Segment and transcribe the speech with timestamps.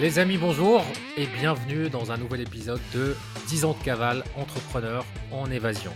[0.00, 0.84] Les amis, bonjour
[1.16, 3.16] et bienvenue dans un nouvel épisode de
[3.46, 5.92] 10 ans de cavale, entrepreneur en évasion.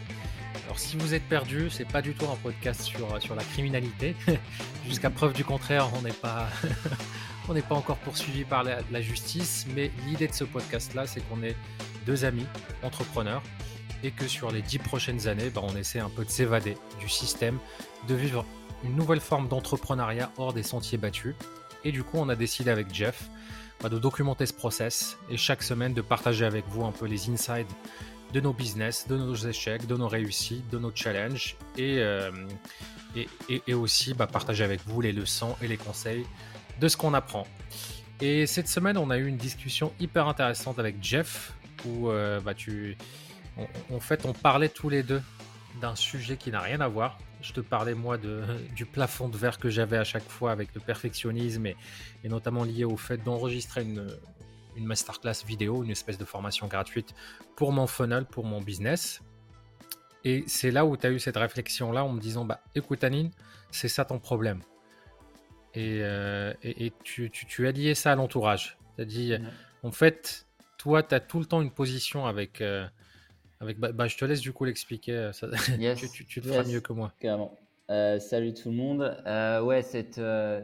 [0.64, 4.14] Alors si vous êtes perdu, c'est pas du tout un podcast sur, sur la criminalité.
[4.86, 6.46] Jusqu'à preuve du contraire, on n'est pas,
[7.48, 11.20] on n'est pas encore poursuivi par la, la justice, mais l'idée de ce podcast-là, c'est
[11.28, 11.56] qu'on est
[12.06, 12.46] deux amis
[12.84, 13.42] entrepreneurs
[14.04, 17.08] et que sur les dix prochaines années, bah, on essaie un peu de s'évader du
[17.08, 17.58] système,
[18.06, 18.44] de vivre
[18.84, 21.34] une nouvelle forme d'entrepreneuriat hors des sentiers battus.
[21.84, 23.28] Et du coup, on a décidé avec Jeff
[23.84, 27.68] de documenter ce process et chaque semaine de partager avec vous un peu les insides
[28.32, 32.30] de nos business, de nos échecs, de nos réussites, de nos challenges et, euh,
[33.72, 36.26] aussi bah, partager avec vous les leçons et les conseils
[36.80, 37.46] de ce qu'on apprend.
[38.20, 41.52] Et cette semaine, on a eu une discussion hyper intéressante avec Jeff
[41.86, 42.96] où euh, bah, tu,
[43.92, 45.22] en fait, on parlait tous les deux
[45.80, 47.18] d'un sujet qui n'a rien à voir.
[47.40, 48.42] Je te parlais, moi, de,
[48.74, 51.76] du plafond de verre que j'avais à chaque fois avec le perfectionnisme et,
[52.24, 54.06] et notamment lié au fait d'enregistrer une,
[54.76, 57.14] une masterclass vidéo, une espèce de formation gratuite
[57.56, 59.20] pour mon funnel, pour mon business.
[60.24, 63.30] Et c'est là où tu as eu cette réflexion-là en me disant bah, écoute, Anine,
[63.70, 64.60] c'est ça ton problème.
[65.74, 68.78] Et, euh, et, et tu, tu, tu, as lié ça à l'entourage.
[68.96, 69.40] Tu as dit ouais.
[69.82, 70.46] en fait,
[70.76, 72.60] toi, tu as tout le temps une position avec.
[72.60, 72.86] Euh,
[73.60, 75.30] avec bah, bah, je te laisse du coup l'expliquer.
[75.78, 75.98] Yes.
[75.98, 77.12] tu, tu, tu, le feras mieux que moi.
[77.20, 77.56] Carrément.
[77.90, 79.16] Euh, salut tout le monde.
[79.26, 80.60] Euh, ouais, cette, euh,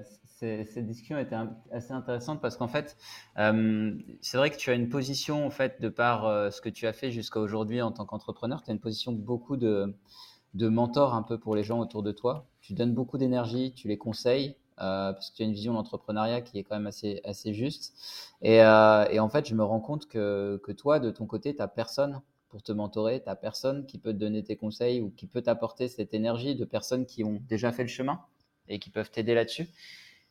[0.64, 1.37] cette discussion était
[1.70, 2.97] assez intéressante parce qu'en fait,
[3.39, 6.69] euh, c'est vrai que tu as une position, en fait, de par euh, ce que
[6.69, 9.95] tu as fait jusqu'à aujourd'hui en tant qu'entrepreneur, tu as une position de beaucoup de,
[10.55, 12.47] de mentor un peu pour les gens autour de toi.
[12.61, 14.56] Tu donnes beaucoup d'énergie, tu les conseilles.
[14.81, 17.95] Euh, parce que tu as une vision d'entrepreneuriat qui est quand même assez, assez juste.
[18.42, 21.55] Et, euh, et, en fait, je me rends compte que, que toi, de ton côté,
[21.55, 22.20] tu n'as personne
[22.55, 25.42] pour te mentorer, tu n'as personne qui peut te donner tes conseils ou qui peut
[25.42, 28.20] t'apporter cette énergie de personnes qui ont déjà fait le chemin
[28.69, 29.66] et qui peuvent t'aider là-dessus.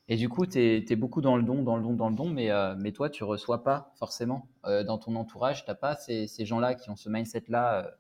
[0.08, 2.30] Et du coup, tu es, beaucoup dans le don, dans le don, dans le don,
[2.30, 5.66] mais, euh, mais toi, tu reçois pas forcément euh, dans ton entourage.
[5.66, 7.92] Tu pas ces, ces gens-là qui ont ce mindset-là.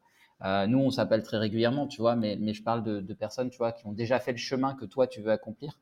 [0.46, 3.50] Euh, nous, on s'appelle très régulièrement, tu vois, mais, mais je parle de, de, personnes,
[3.50, 5.78] tu vois, qui ont déjà fait le chemin que toi, tu veux accomplir.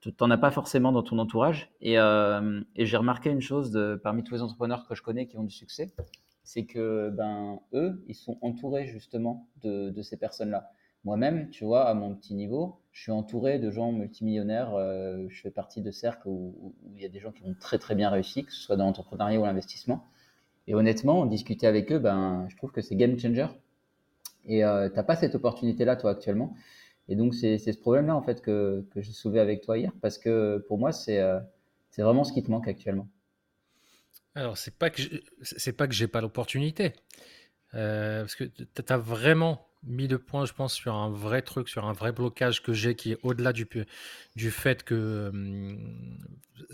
[0.00, 1.72] Tu n'en as pas forcément dans ton entourage.
[1.80, 5.36] Et, et j'ai remarqué une chose de, parmi tous les entrepreneurs que je connais qui
[5.38, 5.92] ont du succès,
[6.42, 10.70] c'est que ben eux, ils sont entourés justement de, de ces personnes-là.
[11.04, 14.74] Moi-même, tu vois, à mon petit niveau, je suis entouré de gens multimillionnaires.
[14.74, 17.78] Euh, je fais partie de cercles où, il y a des gens qui ont très
[17.78, 20.04] très bien réussi, que ce soit dans l'entrepreneuriat ou l'investissement.
[20.66, 23.46] Et honnêtement, discuter avec eux, ben, je trouve que c'est game changer.
[24.46, 26.54] Et euh, t'as pas cette opportunité-là, toi, actuellement.
[27.08, 30.18] Et donc, c'est ce problème-là, en fait, que, que j'ai soulevé avec toi hier, parce
[30.18, 31.40] que pour moi, c'est euh,
[31.90, 33.08] c'est vraiment ce qui te manque actuellement.
[34.34, 35.02] Alors, c'est pas que
[35.42, 36.92] c'est pas que j'ai pas l'opportunité,
[37.74, 41.68] euh, parce que tu as vraiment mis le point, je pense, sur un vrai truc,
[41.68, 43.66] sur un vrai blocage que j'ai qui est au-delà du,
[44.36, 46.18] du fait que hum,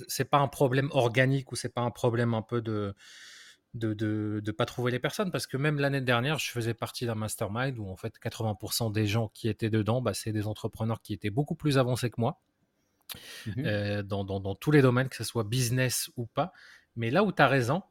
[0.09, 2.95] c'est pas un problème organique ou c'est pas un problème un peu de
[3.75, 7.05] de, de, de, pas trouver les personnes parce que même l'année dernière, je faisais partie
[7.05, 11.03] d'un mastermind où en fait 80% des gens qui étaient dedans, bah, c'est des entrepreneurs
[11.03, 12.41] qui étaient beaucoup plus avancés que moi
[13.47, 13.51] mmh.
[13.59, 16.53] euh, dans, dans, dans, tous les domaines, que ce soit business ou pas.
[16.97, 17.83] Mais là où tu as raison,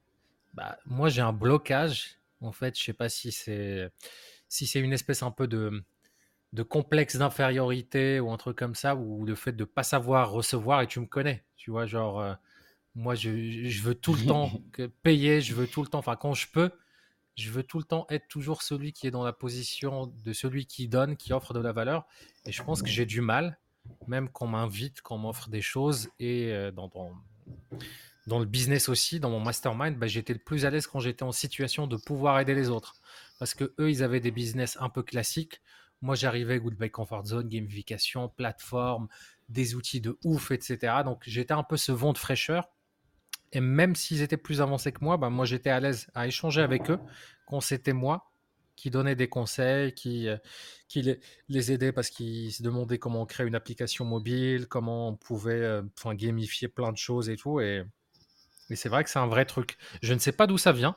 [0.53, 2.17] bah, moi j'ai un blocage.
[2.41, 3.91] En fait, je sais pas si c'est
[4.47, 5.83] si c'est une espèce un peu de,
[6.53, 10.81] de complexe d'infériorité ou un truc comme ça, ou le fait de pas savoir recevoir,
[10.81, 12.33] et tu me connais, tu vois, genre, euh,
[12.95, 16.15] moi je, je, veux tout le temps que payer, je veux tout le temps, enfin
[16.15, 16.71] quand je peux,
[17.35, 20.65] je veux tout le temps être toujours celui qui est dans la position de celui
[20.65, 22.05] qui donne, qui offre de la valeur,
[22.45, 23.59] et je pense que j'ai du mal,
[24.07, 27.11] même qu'on m'invite, qu'on m'offre des choses, et euh, dans, dans
[28.27, 31.23] dans le business aussi, dans mon mastermind, bah, j'étais le plus à l'aise quand j'étais
[31.23, 32.95] en situation de pouvoir aider les autres.
[33.39, 35.61] Parce que eux, ils avaient des business un peu classiques.
[36.01, 39.07] Moi, j'arrivais Goodbye Comfort Zone, gamification, plateforme,
[39.49, 41.03] des outils de ouf, etc.
[41.03, 42.69] Donc, j'étais un peu ce vent de fraîcheur.
[43.51, 46.61] Et même s'ils étaient plus avancés que moi, bah, moi, j'étais à l'aise à échanger
[46.61, 46.99] avec eux
[47.47, 48.31] quand c'était moi
[48.75, 50.37] qui donnait des conseils, qui, euh,
[50.95, 55.15] les, les aidait parce qu'ils se demandaient comment on crée une application mobile, comment on
[55.15, 57.61] pouvait euh, enfin, gamifier plein de choses et tout.
[57.61, 57.83] Et,
[58.69, 59.77] et c'est vrai que c'est un vrai truc.
[60.01, 60.95] Je ne sais pas d'où ça vient.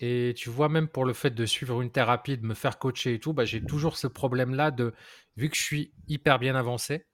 [0.00, 3.14] Et tu vois, même pour le fait de suivre une thérapie, de me faire coacher
[3.14, 4.92] et tout, bah, j'ai toujours ce problème-là de,
[5.36, 7.06] vu que je suis hyper bien avancé,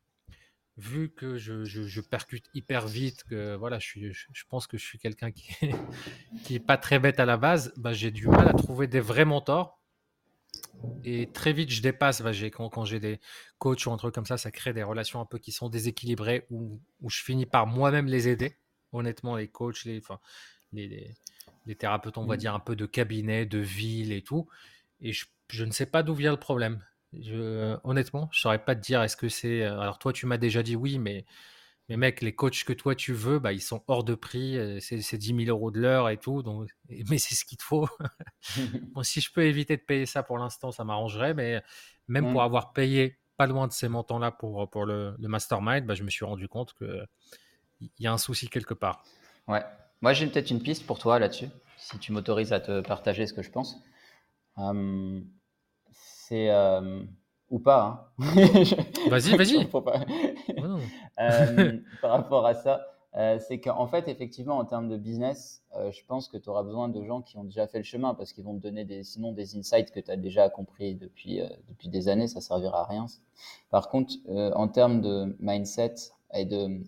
[0.76, 4.10] vu que je, percute hyper vite, que voilà, je,
[4.48, 5.74] pense que je suis quelqu'un qui est,
[6.44, 9.00] qui est pas très bête à la base, bah, j'ai du mal à trouver des
[9.00, 9.78] vrais mentors.
[11.04, 12.20] Et très vite, je dépasse.
[12.22, 13.20] Bah, quand, quand j'ai des
[13.58, 16.46] coachs ou un truc comme ça, ça crée des relations un peu qui sont déséquilibrées
[16.50, 18.56] où, où je finis par moi-même les aider
[18.92, 20.18] honnêtement, les coachs, les, enfin,
[20.72, 21.14] les, les,
[21.66, 24.48] les, thérapeutes, on va dire un peu de cabinet, de ville et tout.
[25.00, 26.84] Et je, je ne sais pas d'où vient le problème.
[27.12, 29.62] Je, honnêtement, je saurais pas te dire est-ce que c'est.
[29.62, 31.26] Alors toi, tu m'as déjà dit oui, mais
[31.88, 35.18] mais mec, les coachs que toi tu veux, bah, ils sont hors de prix, c'est
[35.18, 36.70] 10 000 euros de l'heure et tout, donc,
[37.10, 37.88] mais c'est ce qu'il te faut.
[38.94, 41.60] bon, si je peux éviter de payer ça pour l'instant, ça m'arrangerait, mais
[42.08, 45.94] même pour avoir payé pas loin de ces montants-là pour, pour le, le mastermind, bah,
[45.94, 46.72] je me suis rendu compte
[47.90, 49.04] qu'il y a un souci quelque part.
[49.48, 49.64] Ouais,
[50.00, 53.32] moi j'ai peut-être une piste pour toi là-dessus, si tu m'autorises à te partager ce
[53.32, 53.82] que je pense.
[54.56, 55.24] Hum,
[55.90, 56.52] c'est.
[56.52, 57.08] Hum,
[57.52, 58.12] ou pas.
[58.18, 58.24] Hein.
[59.10, 59.68] Vas-y, vas-y.
[61.20, 65.92] Euh, par rapport à ça, euh, c'est qu'en fait, effectivement, en termes de business, euh,
[65.92, 68.32] je pense que tu auras besoin de gens qui ont déjà fait le chemin parce
[68.32, 71.88] qu'ils vont te donner des, sinon des insights que tu as déjà compris depuis, depuis
[71.88, 73.06] des années, ça servira à rien.
[73.70, 75.94] Par contre, en termes de mindset
[76.32, 76.80] et de,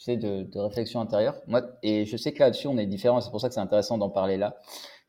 [0.00, 3.30] tu sais, de, réflexion intérieure, moi, et je sais que là-dessus, on est différents, c'est
[3.30, 4.56] pour ça que c'est intéressant d'en parler là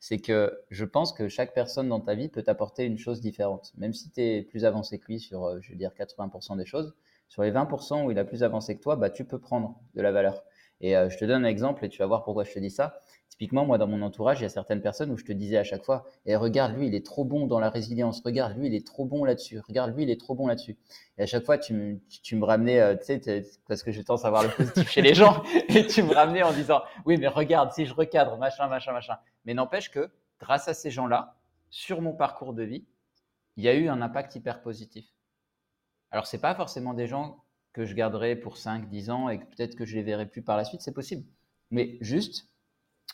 [0.02, 3.70] c'est que je pense que chaque personne dans ta vie peut t'apporter une chose différente.
[3.76, 6.66] Même si tu es plus avancé que lui sur, euh, je veux dire, 80% des
[6.66, 6.96] choses,
[7.28, 10.02] sur les 20% où il a plus avancé que toi, bah, tu peux prendre de
[10.02, 10.42] la valeur.
[10.80, 12.68] Et euh, je te donne un exemple et tu vas voir pourquoi je te dis
[12.68, 13.00] ça.
[13.32, 15.64] Typiquement, moi, dans mon entourage, il y a certaines personnes où je te disais à
[15.64, 18.66] chaque fois, et eh, regarde, lui, il est trop bon dans la résilience, regarde, lui,
[18.66, 20.76] il est trop bon là-dessus, regarde, lui, il est trop bon là-dessus.
[21.16, 24.02] Et à chaque fois, tu, me, tu me ramenais, euh, tu sais, parce que je
[24.02, 27.16] tendance à voir le positif chez les gens, et tu me ramenais en disant, oui,
[27.16, 29.16] mais regarde, si je recadre, machin, machin, machin.
[29.46, 31.38] Mais n'empêche que, grâce à ces gens-là,
[31.70, 32.84] sur mon parcours de vie,
[33.56, 35.06] il y a eu un impact hyper positif.
[36.10, 37.42] Alors, ce n'est pas forcément des gens
[37.72, 40.58] que je garderai pour 5, 10 ans et peut-être que je les verrai plus par
[40.58, 41.24] la suite, c'est possible.
[41.70, 42.51] Mais juste,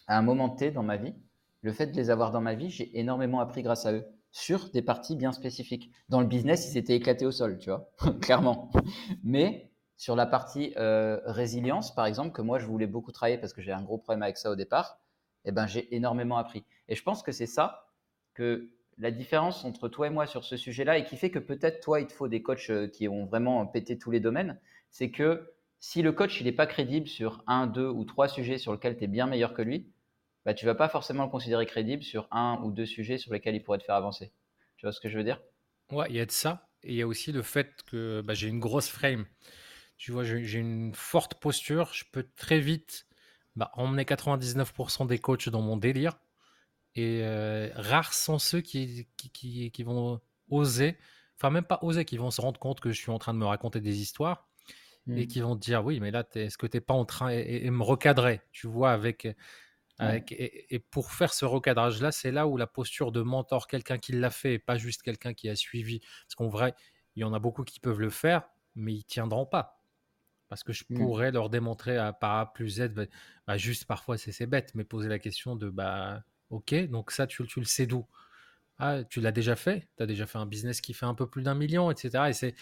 [0.08, 1.14] à un moment T dans ma vie,
[1.62, 4.70] le fait de les avoir dans ma vie, j'ai énormément appris grâce à eux sur
[4.70, 5.90] des parties bien spécifiques.
[6.08, 7.90] Dans le business, ils s'étaient éclatés au sol, tu vois,
[8.20, 8.70] clairement.
[9.22, 13.52] Mais sur la partie euh, résilience, par exemple, que moi je voulais beaucoup travailler parce
[13.52, 14.98] que j'ai un gros problème avec ça au départ,
[15.44, 16.64] eh ben, j'ai énormément appris.
[16.88, 17.86] Et je pense que c'est ça
[18.34, 21.80] que la différence entre toi et moi sur ce sujet-là et qui fait que peut-être
[21.80, 24.58] toi, il te faut des coachs euh, qui ont vraiment pété tous les domaines,
[24.90, 28.58] c'est que si le coach il n'est pas crédible sur un, deux ou trois sujets
[28.58, 29.92] sur lesquels tu es bien meilleur que lui,
[30.48, 33.54] bah, tu vas pas forcément le considérer crédible sur un ou deux sujets sur lesquels
[33.54, 34.32] il pourrait te faire avancer.
[34.78, 35.42] Tu vois ce que je veux dire?
[35.92, 36.70] Ouais, il y a de ça.
[36.84, 39.26] Et il y a aussi le fait que bah, j'ai une grosse frame.
[39.98, 41.92] Tu vois, j'ai une forte posture.
[41.92, 43.06] Je peux très vite
[43.56, 46.18] bah, emmener 99% des coachs dans mon délire.
[46.94, 50.18] Et euh, rares sont ceux qui, qui, qui, vont
[50.48, 50.96] oser,
[51.36, 53.38] enfin même pas oser, qui vont se rendre compte que je suis en train de
[53.38, 54.48] me raconter des histoires
[55.08, 55.26] et mmh.
[55.26, 57.82] qui vont dire oui, mais là, est-ce que tu n'es pas en train et, me
[57.82, 59.28] recadrer, tu vois, avec.
[60.00, 64.30] Et, pour faire ce recadrage-là, c'est là où la posture de mentor, quelqu'un qui l'a
[64.30, 66.74] fait et pas juste quelqu'un qui a suivi, parce qu'en vrai,
[67.16, 68.42] il y en a beaucoup qui peuvent le faire,
[68.74, 69.82] mais ils tiendront pas.
[70.48, 70.96] Parce que je mmh.
[70.96, 73.04] pourrais leur démontrer à par A plus Z, bah,
[73.46, 77.46] bah, juste parfois c'est bête, mais poser la question de bah Ok, donc ça, tu,
[77.46, 78.06] tu le sais d'où?
[78.78, 79.88] Ah, tu l'as déjà fait?
[79.96, 82.24] Tu as déjà fait un business qui fait un peu plus d'un million, etc.
[82.28, 82.54] Et, c'est,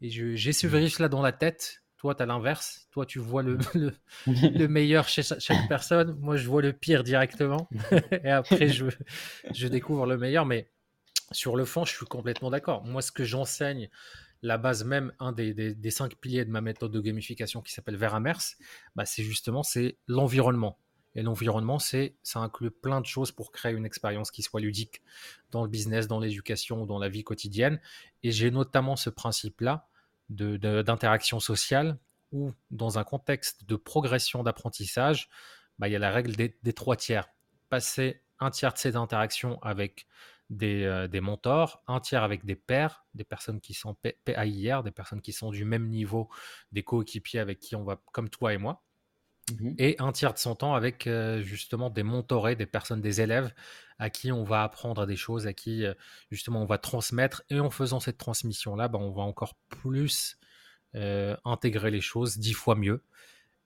[0.00, 0.70] et j'ai ce mmh.
[0.70, 1.82] virus-là dans la tête.
[1.98, 2.88] Toi, tu as l'inverse.
[2.92, 3.58] Toi, tu vois le,
[4.26, 6.16] le, meilleur chez chaque personne.
[6.20, 7.68] Moi, je vois le pire directement.
[8.24, 8.86] et après, je,
[9.52, 10.46] je découvre le meilleur.
[10.46, 10.70] Mais
[11.32, 12.84] sur le fond, je suis complètement d'accord.
[12.84, 13.90] Moi, ce que j'enseigne,
[14.42, 17.96] la base même, un des, des, cinq piliers de ma méthode de gamification qui s'appelle
[17.96, 18.56] Veramers,
[18.94, 20.78] bah, c'est justement c'est l'environnement.
[21.14, 25.02] Et l'environnement, c'est, ça inclut plein de choses pour créer une expérience qui soit ludique
[25.50, 27.80] dans le business, dans l'éducation, dans la vie quotidienne.
[28.22, 29.88] Et j'ai notamment ce principe-là
[30.28, 31.98] d'interaction sociale
[32.32, 35.28] où, dans un contexte de progression d'apprentissage,
[35.78, 37.28] bah, il y a la règle des, trois tiers.
[37.68, 40.06] Passer un tiers de ces interactions avec
[40.50, 44.90] des, euh, des, mentors, un tiers avec des pairs, des personnes qui sont PAIR, des
[44.90, 46.28] personnes qui sont du même niveau,
[46.72, 48.82] des coéquipiers avec qui on va, comme toi et moi,
[49.52, 53.20] Mmh et un tiers de son temps avec euh, justement des mentorés, des personnes, des
[53.20, 53.52] élèves
[53.98, 55.94] à qui on va apprendre des choses, à qui euh,
[56.30, 57.42] justement on va transmettre.
[57.50, 60.38] Et en faisant cette transmission-là, bah, on va encore plus
[60.94, 63.02] euh, intégrer les choses dix fois mieux.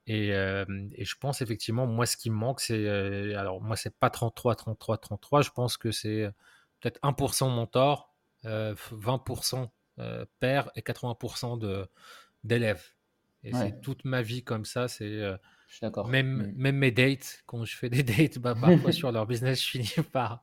[0.09, 2.89] Et, et, je pense effectivement, moi, ce qui me manque, c'est.
[3.37, 5.43] alors, moi, c'est pas 33, 33, 33.
[5.43, 6.29] Je pense que c'est
[6.81, 8.13] peut-être 1% mentor,
[8.43, 9.71] 20%
[10.41, 11.87] père et 80%
[12.43, 12.85] d'élèves.
[13.45, 14.89] Et c'est toute ma vie comme ça.
[14.89, 15.23] C'est
[15.81, 16.09] d'accord.
[16.09, 16.53] Même, mmh.
[16.57, 19.95] même mes dates, quand je fais des dates, bah, parfois sur leur business, je finis
[20.13, 20.43] par,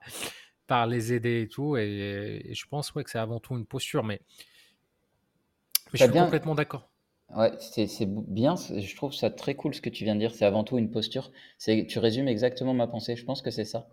[0.67, 1.77] par les aider et tout.
[1.77, 4.03] Et, je pense ouais, que c'est avant tout une posture.
[4.03, 4.21] Mais,
[5.93, 6.89] je suis complètement d'accord.
[7.35, 8.55] Ouais, c'est bien.
[8.55, 10.33] Je trouve ça très cool ce que tu viens de dire.
[10.33, 11.31] C'est avant tout une posture.
[11.59, 13.15] Tu résumes exactement ma pensée.
[13.15, 13.87] Je pense que c'est ça.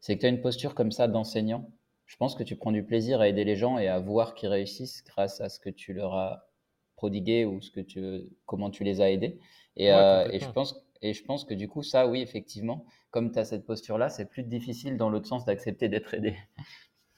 [0.00, 1.70] C'est que tu as une posture comme ça d'enseignant.
[2.06, 4.48] Je pense que tu prends du plaisir à aider les gens et à voir qu'ils
[4.48, 6.48] réussissent grâce à ce que tu leur as
[6.94, 9.40] prodigué ou ce que tu, comment tu les as aidés.
[9.76, 13.32] Et, euh, et, je pense, et je pense que du coup, ça, oui, effectivement, comme
[13.32, 16.36] tu as cette posture-là, c'est plus difficile dans l'autre sens d'accepter d'être aidé.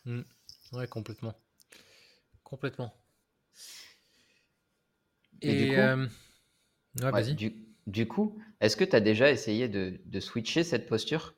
[0.05, 0.23] Mmh.
[0.73, 1.35] Ouais, complètement.
[2.43, 2.93] Complètement.
[5.43, 6.07] Et, euh,
[7.03, 7.35] Ouais, vas-y.
[7.87, 11.35] Du, coup, est-ce que tu as déjà essayé de, de switcher cette posture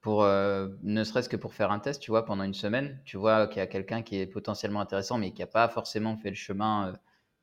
[0.00, 3.16] pour, euh, ne serait-ce que pour faire un test, tu vois, pendant une semaine, tu
[3.16, 6.30] vois qu'il y a quelqu'un qui est potentiellement intéressant, mais qui n'a pas forcément fait
[6.30, 6.92] le chemin euh,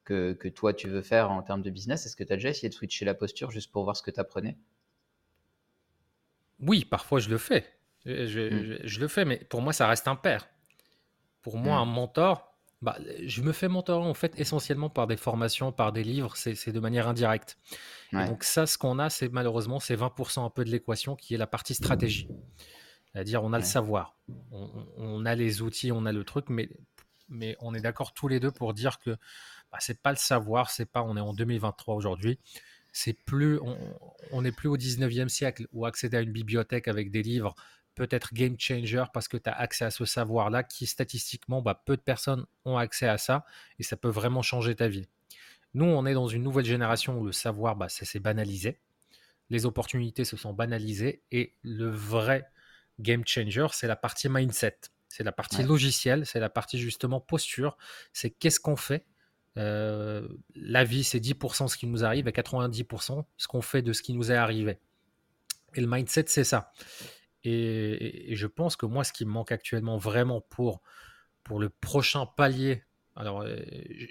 [0.05, 2.05] que, que, toi tu veux faire en termes de business?
[2.05, 4.11] Est-ce que tu as déjà essayé de switcher la posture juste pour voir ce que
[4.11, 4.57] tu apprenais
[6.59, 7.65] Oui, parfois je le fais.
[8.05, 9.01] Je, je, hmm.
[9.01, 10.47] le fais, mais pour moi, ça reste un père.
[11.41, 11.89] Pour moi, un hmm.
[11.89, 16.35] mentor, bah, je me fais mentorer en fait essentiellement par des formations, par des livres,
[16.35, 17.57] c'est de manière indirecte.
[18.13, 21.37] donc ça, ce qu'on a, c'est malheureusement, c'est 20% un peu de l'équation qui est
[21.37, 22.27] la partie stratégie.
[23.11, 24.17] C'est-à-dire, on a le savoir,
[24.51, 26.69] on, a les outils, on a le truc, mais,
[27.29, 29.15] mais on est d'accord tous les deux pour dire que
[29.75, 32.39] bah, c'est pas le savoir, c'est pas, on est en 2023 aujourd'hui,
[32.93, 33.59] c'est plus,
[34.31, 37.55] on n'est plus au 19e siècle où accéder à une bibliothèque avec des livres
[37.93, 41.83] peut être game changer parce que tu as accès à ce savoir-là qui statistiquement, bah,
[41.85, 43.43] peu de personnes ont accès à ça
[43.77, 45.09] et ça peut vraiment changer ta vie.
[45.73, 48.79] Nous, on est dans une nouvelle génération où le savoir, bah, ça s'est banalisé.
[49.49, 52.49] Les opportunités se sont banalisées et le vrai
[52.99, 54.79] game changer, c'est la partie mindset.
[55.09, 57.77] C'est la partie logicielle, c'est la partie justement posture.
[58.13, 59.05] C'est qu'est-ce qu'on fait
[59.57, 63.93] euh, La vie, c'est 10% ce qui nous arrive et 90% ce qu'on fait de
[63.93, 64.79] ce qui nous est arrivé.
[65.75, 66.71] Et le mindset, c'est ça.
[67.43, 70.81] Et, je pense que moi, ce qui me manque actuellement vraiment pour,
[71.43, 72.83] pour le prochain palier,
[73.15, 73.57] alors euh,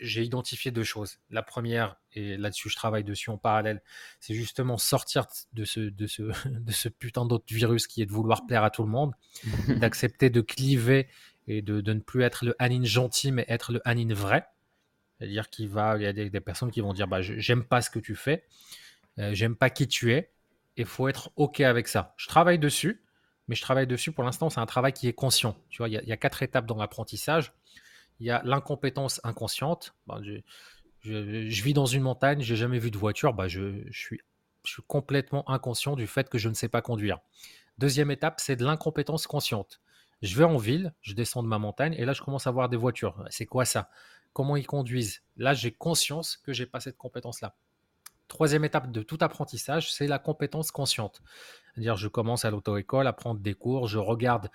[0.00, 1.18] j'ai identifié deux choses.
[1.30, 3.82] La première, et là-dessus je travaille dessus en parallèle,
[4.20, 8.12] c'est justement sortir de ce, de ce, de ce putain d'autre virus qui est de
[8.12, 9.12] vouloir plaire à tout le monde,
[9.80, 11.08] d'accepter de cliver
[11.46, 14.46] et de, de, ne plus être le Anine gentil, mais être le Anine vrai.
[15.18, 17.90] C'est-à-dire qu'il va, il y a des, personnes qui vont dire bah, j'aime pas ce
[17.90, 18.44] que tu fais,
[19.18, 20.30] euh, j'aime pas qui tu es,
[20.76, 22.14] et faut être OK avec ça.
[22.16, 23.04] Je travaille dessus
[23.48, 24.50] mais je travaille dessus pour l'instant.
[24.50, 25.56] C'est un travail qui est conscient.
[25.68, 27.52] Tu il y, a, quatre étapes dans l'apprentissage.
[28.20, 29.94] Il y a l'incompétence inconsciente.
[30.06, 33.34] Ben, je, vis dans une montagne, j'ai jamais vu de voiture.
[33.34, 34.20] Bah, je, suis,
[34.64, 37.18] je suis complètement inconscient du fait que je ne sais pas conduire.
[37.78, 39.80] Deuxième étape, c'est de l'incompétence consciente.
[40.22, 42.70] Je vais en ville, je descends de ma montagne et là, je commence à voir
[42.70, 43.22] des voitures.
[43.28, 43.90] C'est quoi ça?
[44.34, 47.56] Comment ils conduisent Là, j'ai conscience que j'ai pas cette compétence-là.
[48.28, 51.22] Troisième étape de tout apprentissage, c'est la compétence consciente.
[51.72, 54.50] C'est-à-dire, je commence à l'auto-école à prendre des cours, je regarde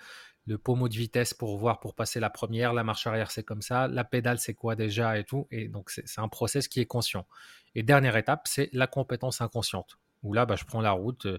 [0.46, 3.62] le pommeau de vitesse pour voir pour passer la première, la marche arrière c'est comme
[3.62, 5.46] ça, la pédale c'est quoi déjà et tout.
[5.50, 7.26] Et donc c'est un process qui est conscient.
[7.74, 9.98] Et dernière étape, c'est la compétence inconsciente.
[10.22, 11.38] Où là, bah, je prends la route, euh,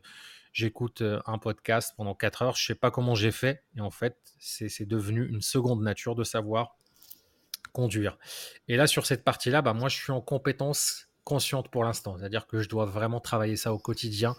[0.54, 3.64] j'écoute euh, un podcast pendant 4 heures, je sais pas comment j'ai fait.
[3.76, 6.78] Et en fait, c'est devenu une seconde nature de savoir
[7.72, 8.18] conduire.
[8.68, 12.18] Et là, sur cette partie-là, bah, moi je suis en compétence consciente pour l'instant.
[12.18, 14.36] C'est-à-dire que je dois vraiment travailler ça au quotidien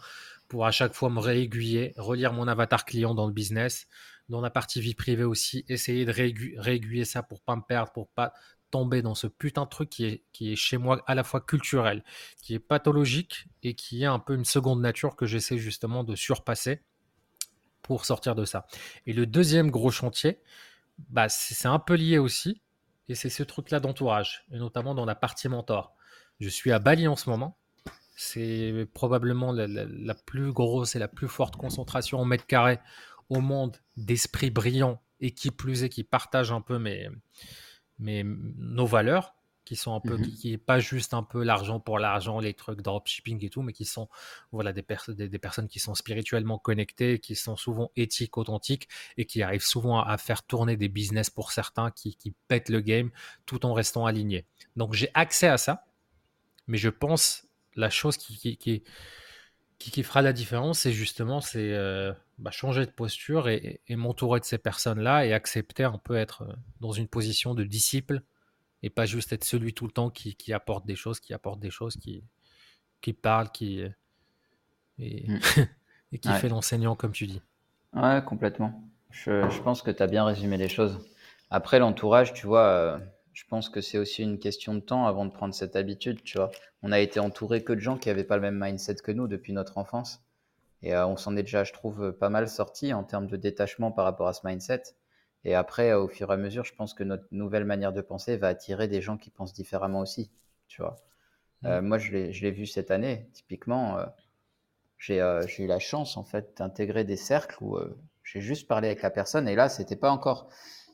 [0.48, 3.86] pour à chaque fois me réaiguiller, relire mon avatar client dans le business,
[4.28, 8.08] dans la partie vie privée aussi, essayer de réaiguiller ça pour pas me perdre, pour
[8.08, 8.32] pas
[8.70, 12.02] tomber dans ce putain de truc qui est, chez moi à la fois culturel,
[12.42, 16.16] qui est pathologique et qui est un peu une seconde nature que j'essaie justement de
[16.16, 16.80] surpasser
[17.82, 18.66] pour sortir de ça.
[19.06, 20.40] Et le deuxième gros chantier,
[21.10, 22.61] bah, c'est un peu lié aussi,
[23.08, 25.94] et c'est ce truc-là d'entourage, et notamment dans la partie mentor.
[26.40, 27.58] Je suis à Bali en ce moment,
[28.16, 32.78] c'est probablement la, plus grosse et la plus forte concentration en mètres carrés
[33.28, 37.08] au monde d'esprits brillants et qui plus est qui partagent un peu mes,
[37.98, 40.30] nos valeurs, qui sont un peu, mhm.
[40.34, 43.72] qui, est pas juste un peu l'argent pour l'argent, les trucs dropshipping et tout, mais
[43.72, 44.08] qui sont
[44.50, 49.42] voilà des, des, personnes qui sont spirituellement connectées, qui sont souvent éthiques, authentiques et qui
[49.42, 53.10] arrivent souvent à, faire tourner des business pour certains qui, qui pètent le game
[53.46, 54.46] tout en restant alignés.
[54.76, 55.84] Donc j'ai accès à ça,
[56.66, 58.82] mais je pense la chose qui, qui,
[59.78, 64.44] qui, fera la différence, c'est justement c'est euh, bah, changer de posture et, m'entourer de
[64.44, 68.22] ces personnes-là et accepter un peu être euh, dans une position de disciple
[68.82, 71.70] et pas juste être celui tout le temps qui, apporte des choses, qui apporte des
[71.70, 72.24] choses, qui,
[73.00, 73.82] qui parle, qui,
[74.98, 75.40] et, mm.
[76.12, 77.42] et qui fait l'enseignant, comme tu dis.
[77.94, 78.82] Ouais, complètement.
[79.10, 80.98] Je, je pense que tu as bien résumé les choses.
[81.50, 82.98] Après, l'entourage, tu vois, euh,
[83.32, 86.38] je pense que c'est aussi une question de temps avant de prendre cette habitude, tu
[86.38, 86.50] vois.
[86.82, 89.28] On a été entouré que de gens qui n'avaient pas le même mindset que nous
[89.28, 90.22] depuis notre enfance.
[90.82, 93.92] Et euh, on s'en est déjà, je trouve, pas mal sorti en termes de détachement
[93.92, 94.82] par rapport à ce mindset.
[95.44, 98.36] Et après, au fur et à mesure, je pense que notre nouvelle manière de penser
[98.36, 100.30] va attirer des gens qui pensent différemment aussi,
[100.68, 100.96] tu vois.
[101.62, 101.66] Mmh.
[101.66, 103.28] Euh, moi, je l'ai vu cette année.
[103.32, 104.06] Typiquement, euh,
[104.98, 107.76] j'ai eu la chance, en fait, d'intégrer des cercles où
[108.22, 109.48] j'ai juste parlé avec la personne.
[109.48, 110.48] Et là, c'était pas encore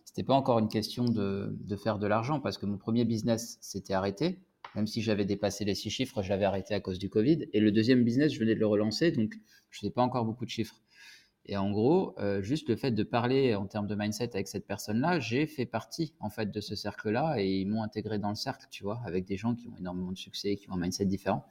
[0.05, 3.59] c'était pas encore une question de, de faire de l'argent parce que mon premier business
[3.61, 4.41] s'était arrêté.
[4.75, 7.47] Même si j'avais dépassé les six chiffres, je l'avais arrêté à cause du Covid.
[7.53, 9.35] Et le deuxième business, je venais de le relancer, donc
[9.71, 10.81] je n'ai pas encore beaucoup de chiffres.
[11.49, 14.67] Et en gros, euh, juste le fait de parler en termes de mindset avec cette
[14.67, 18.35] personne-là, j'ai fait partie en fait de ce cercle-là et ils m'ont intégré dans le
[18.35, 21.07] cercle, tu vois, avec des gens qui ont énormément de succès, qui ont un mindset
[21.07, 21.47] différent.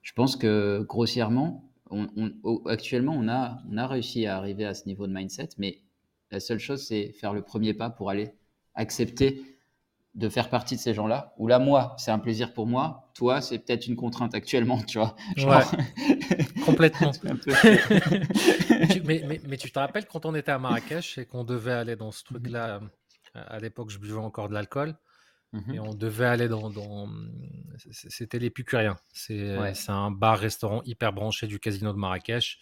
[0.00, 1.70] Je pense que grossièrement,
[2.66, 5.82] actuellement, on a, on a réussi à arriver à ce niveau de mindset, mais
[6.30, 8.32] la seule chose, c'est faire le premier pas pour aller
[8.74, 9.42] accepter
[10.16, 11.34] de faire partie de ces gens-là.
[11.36, 13.10] Ou là, moi, c'est un plaisir pour moi.
[13.14, 15.14] Toi, c'est peut-être une contrainte actuellement, tu vois.
[16.64, 17.12] Complètement.
[19.04, 22.12] mais, mais, tu te rappelles quand on était à Marrakech et qu'on devait aller dans
[22.12, 22.40] ce mhm.
[22.40, 22.80] truc-là,
[23.34, 24.96] à l'époque, je buvais encore de l'alcool.
[25.52, 25.74] Mhm.
[25.74, 26.72] Et on devait aller dans.
[27.92, 28.96] C'était l'Épicurien.
[29.12, 29.54] C'est
[29.88, 32.58] un bar-restaurant hyper branché du casino de Marrakech.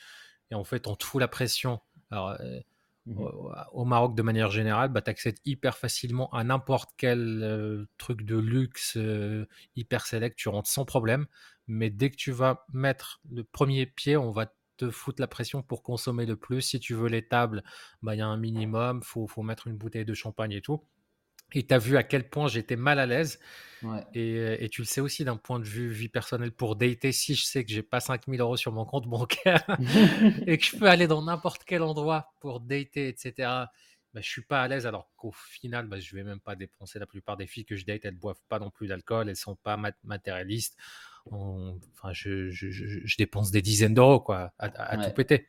[0.50, 1.80] Et en fait, on te fout la pression.
[2.10, 2.60] Alors, euh,
[3.06, 3.26] Mmh
[3.72, 8.22] au Maroc, de manière générale, bah, tu accèdes hyper facilement à n'importe quel euh, truc
[8.22, 9.46] de luxe euh,
[9.76, 11.26] hyper select, tu rentres sans problème.
[11.66, 15.62] Mais dès que tu vas mettre le premier pied, on va te foutre la pression
[15.62, 16.62] pour consommer le plus.
[16.62, 17.62] Si tu veux les tables,
[18.02, 20.82] bah, il y a un minimum, faut, faut mettre une bouteille de champagne et tout.
[21.54, 23.38] Et tu as vu à quel point j'étais mal à l'aise.
[24.16, 27.34] Euh, et, tu le sais aussi d'un point de vue vie personnelle pour dater, si
[27.34, 29.64] je sais que j'ai pas 5000 euros sur mon compte bancaire
[30.46, 33.32] et que je peux aller dans n'importe quel endroit pour dater, etc.,
[34.14, 37.00] bah, je suis pas à l'aise alors qu'au final, bah, je vais même pas dépenser.
[37.00, 39.56] La plupart des filles que je date, elles boivent pas non plus d'alcool, elles sont
[39.56, 40.76] pas matérialistes.
[41.26, 45.48] Enfin, je, je, je, dépense des dizaines d'euros quoi, à, tout péter.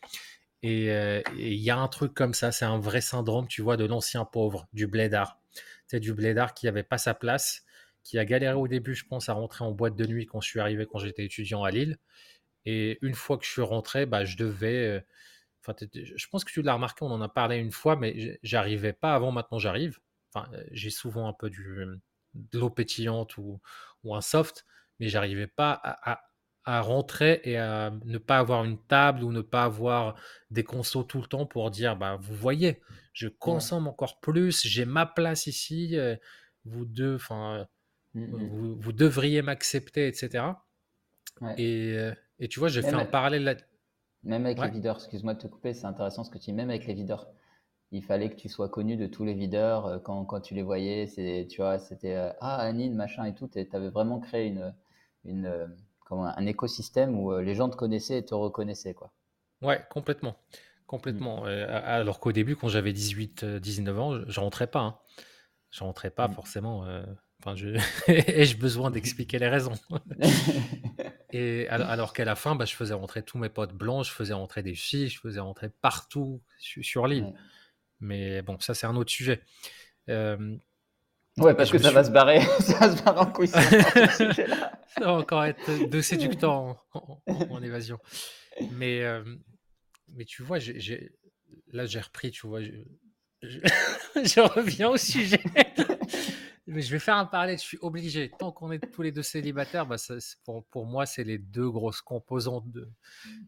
[0.64, 3.78] Euh, et il y a un truc comme ça, c'est un vrai syndrome, tu vois,
[3.78, 5.38] de l'ancien pauvre, du blédard
[5.88, 7.64] c'est du blédard qui n'avait pas sa place,
[8.04, 10.48] qui a galéré au début, je pense, à rentrer en boîte de nuit quand je
[10.48, 11.98] suis arrivé, quand j'étais étudiant à Lille.
[12.66, 14.88] Et une fois que je suis rentré, bah, je devais.
[14.88, 15.02] Euh,
[15.62, 18.94] enfin, je pense que tu l'as remarqué, on en a parlé une fois, mais j'arrivais
[18.94, 19.32] pas avant.
[19.32, 20.00] Maintenant, j'arrive.
[20.36, 21.86] Euh, j'ai souvent un peu du,
[22.34, 23.60] de l'eau pétillante ou,
[24.14, 24.66] un soft,
[25.00, 26.22] mais j'arrivais pas à,
[26.66, 30.16] rentrer et à ne pas avoir une table ou ne pas avoir
[30.50, 32.82] des consos tout le temps pour dire, bah, vous voyez,
[33.14, 36.16] je consomme encore plus, j'ai ma place ici, euh,
[36.66, 37.68] vous deux, enfin,
[38.16, 38.76] mmh, mmh.
[38.80, 40.44] vous, devriez m'accepter, etc.
[41.44, 43.56] Euh, et, tu vois, j'ai fait un parallèle là.
[44.24, 46.72] Même avec les videurs, excuse-moi de te couper, c'est intéressant ce que tu dis, même
[46.72, 47.28] avec les videurs.
[47.92, 50.64] Il fallait que tu sois connu de tous les videurs euh, quand, quand tu les
[50.64, 51.06] voyais.
[51.06, 53.48] C'est, tu vois, c'était Ah, Anine, machin et tout.
[53.48, 54.74] Tu avais vraiment créé une,
[55.24, 55.70] une,
[56.12, 58.94] un écosystème où les gens te connaissaient et te reconnaissaient.
[58.94, 59.12] Quoi.
[59.62, 60.38] Ouais, complètement.
[60.88, 61.46] Complètement.
[61.46, 61.48] Mmh.
[61.48, 64.82] alors qu'au début, quand j'avais 18-19 ans, je, rentrais pas.
[64.82, 65.00] Hein.
[65.72, 66.34] Je rentrais pas mmh.
[66.34, 66.86] forcément.
[67.42, 67.70] Enfin, je...
[68.08, 69.74] ai-je besoin d'expliquer les raisons?
[71.32, 74.34] Et alors, qu'à la fin, bah, je faisais rentrer tous mes potes blancs, je faisais
[74.34, 77.34] rentrer des filles, je faisais rentrer partout sur, l'île.
[78.00, 79.42] Mais bon, ça c'est un autre sujet.
[81.38, 83.48] Ouais, parce que ça va se barrer, ça va se barrer en couille.
[83.48, 83.60] ça
[85.00, 86.52] va encore être de séducteur
[86.94, 88.00] en, évasion.
[88.72, 89.04] Mais
[90.16, 90.60] mais tu vois,
[91.72, 92.62] là, j'ai repris, tu vois.
[92.62, 92.72] Je,
[94.56, 95.42] reviens au sujet.
[96.68, 98.32] mais je vais faire un parallèle, je suis obligé.
[98.40, 99.98] Tant qu'on est tous les deux célibataires, bah,
[100.44, 102.90] pour, pour, moi, c'est les deux grosses composantes de,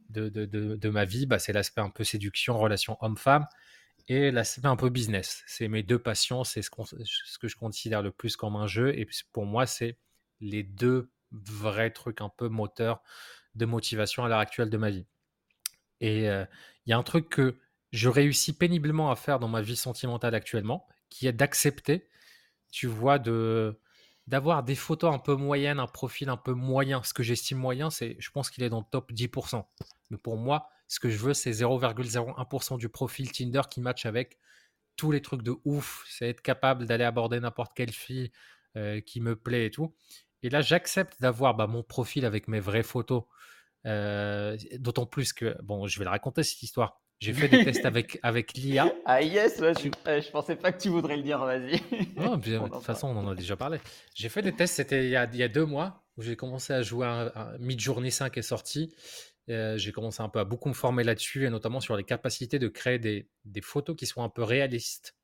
[0.10, 0.46] de, de,
[0.76, 1.26] de, ma vie.
[1.26, 3.46] Bah, c'est l'aspect un peu séduction, relation homme-femme,
[4.08, 5.44] et l'aspect un peu business.
[5.48, 8.98] C'est mes deux passions, c'est ce, que je considère le plus comme un jeu.
[8.98, 9.98] Et pour moi, c'est
[10.40, 13.02] les deux vrais trucs un peu moteurs
[13.56, 15.06] de motivation à l'heure actuelle de ma vie.
[16.00, 17.58] Et il y a un truc que
[17.92, 22.08] je réussis péniblement à faire dans ma vie sentimentale actuellement, qui est d'accepter,
[22.72, 23.80] tu vois, de
[24.28, 27.02] d'avoir des photos un peu moyennes, un profil un peu moyen.
[27.04, 29.66] Ce que j'estime moyen, c'est, je pense qu'il est dans le top 10%.
[30.10, 34.38] Mais pour moi, ce que je veux, c'est 0,01% du profil Tinder qui match avec
[34.96, 36.06] tous les trucs de ouf.
[36.10, 38.32] C'est être capable d'aller aborder n'importe quelle fille
[39.06, 39.96] qui me plaît et tout.
[40.44, 43.24] Et là, j'accepte d'avoir bah, mon profil avec mes vraies photos
[43.86, 47.02] euh, d'autant plus que, bon, je vais la raconter cette histoire.
[47.20, 48.94] J'ai fait des tests avec, avec l'IA.
[49.06, 49.90] Ah yes, je,
[50.22, 51.82] je, pensais pas que tu voudrais le dire, vas-y.
[52.16, 53.80] Non, de toute façon, on en a déjà parlé.
[54.14, 56.36] J'ai fait des tests, c'était il, y a, il y a deux mois, où j'ai
[56.36, 58.94] commencé à jouer à, Mid-Journey 5 est sorti.
[59.50, 62.60] Euh, j'ai commencé un peu à beaucoup me former là-dessus, et notamment sur les capacités
[62.60, 65.16] de créer des, des photos qui soient un peu réalistes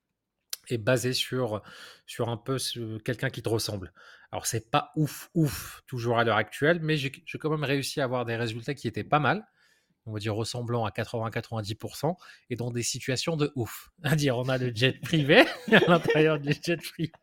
[0.69, 1.61] et basées sur,
[2.05, 2.57] sur un peu
[3.03, 3.93] quelqu'un qui te ressemble.
[4.31, 8.05] Alors, c'est pas ouf, ouf, toujours à l'heure actuelle, mais j'ai quand même réussi à
[8.05, 9.45] avoir des résultats qui étaient pas mal,
[10.05, 12.15] on va dire ressemblant à 80-90%,
[12.49, 13.91] et dans des situations de ouf.
[14.03, 17.11] À dire, on a le jet privé à l'intérieur du jet privé.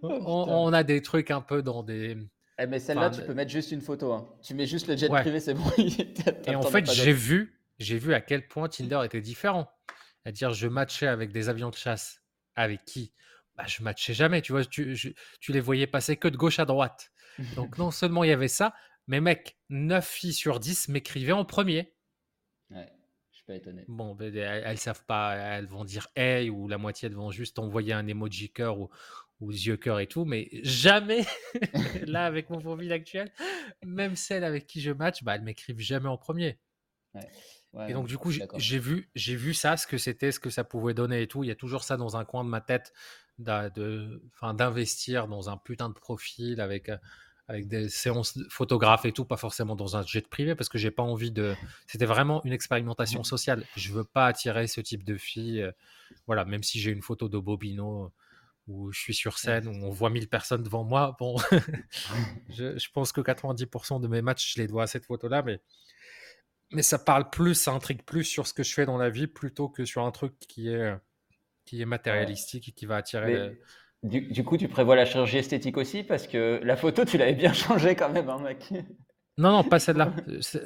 [0.00, 2.16] Oh, on, a des trucs un peu dans des.
[2.58, 4.12] Eh, mais celle-là, tu peux mettre juste une photo.
[4.12, 4.28] Hein.
[4.42, 5.70] Tu mets juste le jet privé, c'est bon.
[6.46, 9.70] et en fait, j'ai vu, j'ai vu à quel point Tinder était différent.
[10.24, 12.20] À dire, je matchais avec des avions de chasse.
[12.56, 13.12] Avec qui?
[13.56, 14.96] Bah, je matchais jamais, tu vois, tu,
[15.40, 17.10] tu, les voyais passer que de gauche à droite.
[17.54, 18.74] Donc non seulement il y avait ça,
[19.06, 21.94] mais mec, 9 filles sur 10 m'écrivaient en premier.
[22.70, 22.88] Ouais,
[23.30, 23.84] je suis pas étonné.
[23.88, 27.58] Bon, elles, ne savent pas, elles vont dire hey ou la moitié elles vont juste
[27.58, 28.90] envoyer un emoji cœur ou,
[29.40, 31.24] ou yeux cœur et tout, mais jamais,
[32.06, 33.32] là, avec mon profil actuel,
[33.84, 36.58] même celles avec qui je match, bah, elles m'écrivent jamais en premier.
[37.86, 40.64] et donc, du coup, j'ai vu, j'ai vu ça, ce que c'était, ce que ça
[40.64, 41.44] pouvait donner et tout.
[41.44, 42.92] Il y a toujours ça dans un coin de ma tête,
[43.38, 46.96] d'investir dans un putain de profil avec, euh,
[47.46, 50.90] avec des séances photographes et tout, pas forcément dans un jet privé, parce que j'ai
[50.90, 51.54] pas envie de.
[51.86, 53.64] C'était vraiment une expérimentation sociale.
[53.76, 55.62] Je veux pas attirer ce type de filles.
[55.62, 55.72] Euh,
[56.26, 58.12] voilà, même si j'ai une photo de Bobino
[58.68, 61.16] où je suis sur scène, où on voit 1000 personnes devant moi.
[61.18, 61.36] Bon,
[62.50, 65.60] je, je, pense que 90% de mes matchs, je les dois à cette photo-là, mais,
[66.72, 69.26] mais ça parle plus, ça intrigue plus sur ce que je fais dans la vie
[69.26, 70.94] plutôt que sur un truc qui est,
[71.64, 73.58] qui est matérialistique et qui va attirer.
[74.04, 76.04] Du, coup, tu prévois la chirurgie esthétique aussi?
[76.04, 78.72] Parce que la photo, tu l'avais bien changée quand même, hein, mec.
[79.38, 80.12] Non, non, pas celle-là.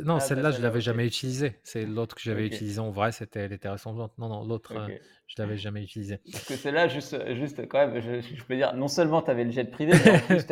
[0.03, 1.61] Non, ah, celle-là, je l'avais jamais utilisée.
[1.63, 4.17] C'est l'autre que j'avais utilisée en vrai, c'était, elle était ressemblante.
[4.17, 4.89] Non, non, l'autre, euh,
[5.27, 6.21] je l'avais jamais utilisée.
[6.33, 9.51] Parce que celle-là, juste, juste quand même, je, peux dire, non seulement tu avais le
[9.51, 10.47] jet privé, mais en plus,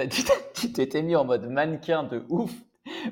[0.54, 2.52] tu t'étais mis en mode mannequin de ouf.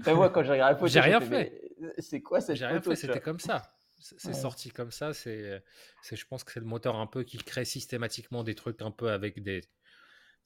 [0.06, 1.58] moi, quand j'ai regardé la photo, j'ai rien fait.
[1.98, 3.62] C'est quoi cette J'ai rien fait, c'était comme ça.
[3.98, 5.14] C'est sorti comme ça.
[5.14, 5.62] C'est,
[6.12, 9.10] je pense que c'est le moteur un peu qui crée systématiquement des trucs un peu
[9.10, 9.62] avec des,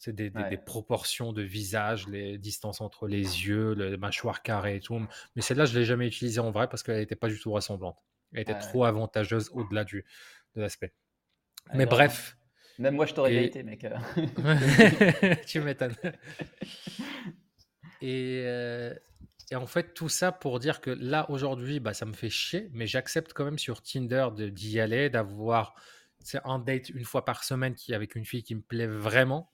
[0.02, 5.00] c'est des, proportions de visage, les distances entre les yeux, le mâchoire carré et tout.
[5.36, 7.52] Mais celle-là, je ne l'ai jamais utilisée en vrai parce qu'elle n'était pas du tout
[7.52, 7.96] ressemblante.
[8.32, 10.04] Elle était trop avantageuse au-delà du,
[10.56, 10.92] de l'aspect.
[11.72, 12.36] Mais bref.
[12.80, 13.44] Même moi, je t'aurais et...
[13.44, 13.86] été, mec.
[15.46, 15.94] tu m'étonnes.
[18.04, 18.92] Et, euh,
[19.52, 22.68] et, en fait, tout ça pour dire que là, aujourd'hui, bah, ça me fait chier,
[22.72, 25.76] mais j'accepte quand même sur Tinder d'y aller, d'avoir
[26.42, 29.51] un date une fois par semaine qui avec une fille qui me plaît vraiment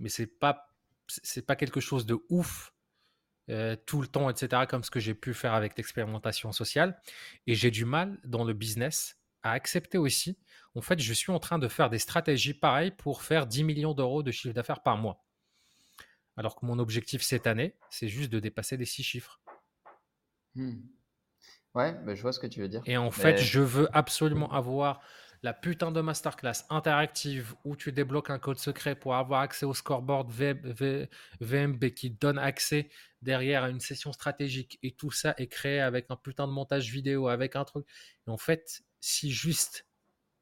[0.00, 0.66] mais c'est pas
[1.06, 2.72] c'est pas quelque chose de ouf
[3.48, 7.00] euh, tout le temps, etc., comme ce que j'ai pu faire avec l'expérimentation sociale.
[7.48, 10.38] Et j'ai du mal dans le business à accepter aussi.
[10.76, 13.94] En fait, je suis en train de faire des stratégies pareilles pour faire 10 millions
[13.94, 15.24] d'euros de chiffre d'affaires par mois.
[16.36, 19.40] Alors que mon objectif cette année, c'est juste de dépasser les six chiffres.
[20.54, 20.80] Hmm.
[21.74, 22.82] Ouais, bah, je vois ce que tu veux dire.
[22.86, 25.00] Et en fait, je veux absolument avoir
[25.42, 29.72] la putain de masterclass interactive où tu débloques un code secret pour avoir accès au
[29.72, 30.30] scoreboard
[31.40, 32.90] VMB qui donne accès
[33.22, 36.90] derrière à une session stratégique et tout ça est créé avec un putain de montage
[36.90, 37.86] vidéo, avec un truc.
[38.26, 39.86] Et en fait, si juste,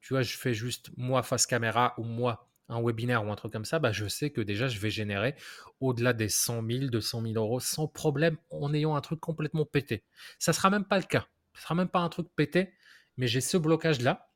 [0.00, 3.52] tu vois, je fais juste moi face caméra ou moi un webinaire ou un truc
[3.52, 5.36] comme ça, bah, je sais que déjà je vais générer
[5.80, 10.04] au-delà des 100 000, 200 000 euros sans problème en ayant un truc complètement pété.
[10.38, 11.26] Ça sera même pas le cas.
[11.54, 12.74] Ce sera même pas un truc pété,
[13.16, 14.27] mais j'ai ce blocage là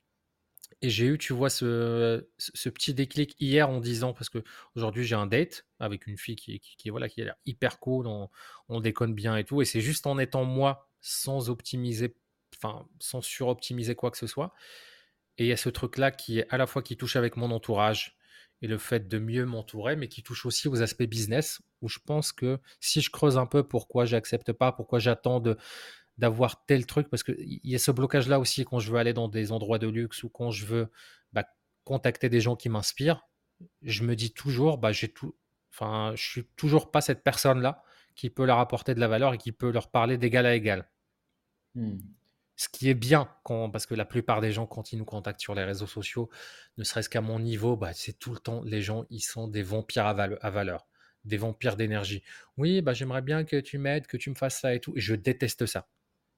[0.82, 2.24] et j'ai eu, tu vois, ce,
[2.68, 4.42] petit déclic hier en disant, parce que
[4.74, 8.08] aujourd'hui j'ai un date avec une fille qui, qui, voilà, qui a l'air hyper cool,
[8.08, 8.28] on,
[8.68, 12.16] on, déconne bien et tout, et c'est juste en étant moi, sans optimiser,
[12.56, 14.52] enfin, sans suroptimiser quoi que ce soit.
[15.38, 17.50] Et il y a ce truc-là qui est à la fois qui touche avec mon
[17.52, 18.18] entourage
[18.60, 21.98] et le fait de mieux m'entourer, mais qui touche aussi aux aspects business, où je
[22.04, 25.56] pense que si je creuse un peu pourquoi j'accepte pas, pourquoi j'attends de
[26.18, 29.28] d'avoir tel truc, parce qu'il y a ce blocage-là aussi quand je veux aller dans
[29.28, 30.90] des endroits de luxe ou quand je veux
[31.32, 31.44] bah,
[31.84, 33.26] contacter des gens qui m'inspirent,
[33.82, 35.34] je me dis toujours, bah, j'ai tout,
[35.72, 37.82] enfin, je suis toujours pas cette personne-là
[38.14, 40.88] qui peut leur apporter de la valeur et qui peut leur parler d'égal à égal.
[41.74, 41.98] Mmh.
[42.56, 45.40] Ce qui est bien, quand, parce que la plupart des gens, quand ils nous contactent
[45.40, 46.28] sur les réseaux sociaux,
[46.76, 49.62] ne serait-ce qu'à mon niveau, bah, c'est tout le temps, les gens, ils sont des
[49.62, 50.86] vampires à, à valeur,
[51.24, 52.22] des vampires d'énergie.
[52.58, 54.92] Oui, bah, j'aimerais bien que tu m'aides, que tu me fasses ça et tout.
[54.96, 55.88] Et je déteste ça.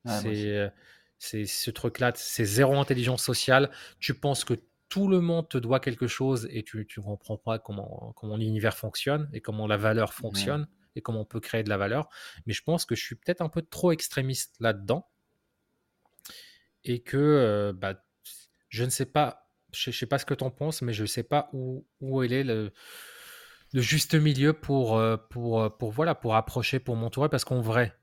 [0.07, 0.71] Euh,
[1.19, 3.71] c'est ce truc-là, c'est zéro intelligence sociale.
[3.99, 4.55] Tu penses que
[4.89, 8.77] tout le monde te doit quelque chose et tu ne comprends pas comment, comment l'univers
[8.77, 12.09] fonctionne et comment la valeur fonctionne et comment on peut créer de la valeur.
[12.47, 15.09] Mais je pense que je suis peut-être un peu trop extrémiste là-dedans
[16.85, 18.05] et que euh, bah,
[18.69, 21.03] je ne sais pas, je ne sais pas ce que tu en penses, mais je
[21.03, 22.73] ne sais pas où, où est le,
[23.73, 27.97] le juste milieu pour, euh, pour, pour, voilà, pour approcher, pour m'entourer, parce qu'en vrai,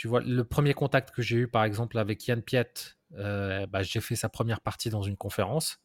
[0.00, 2.72] tu vois, le premier contact que j'ai eu, par exemple, avec Yann Piet,
[3.18, 5.78] euh, bah, j'ai fait sa première partie dans une conférence.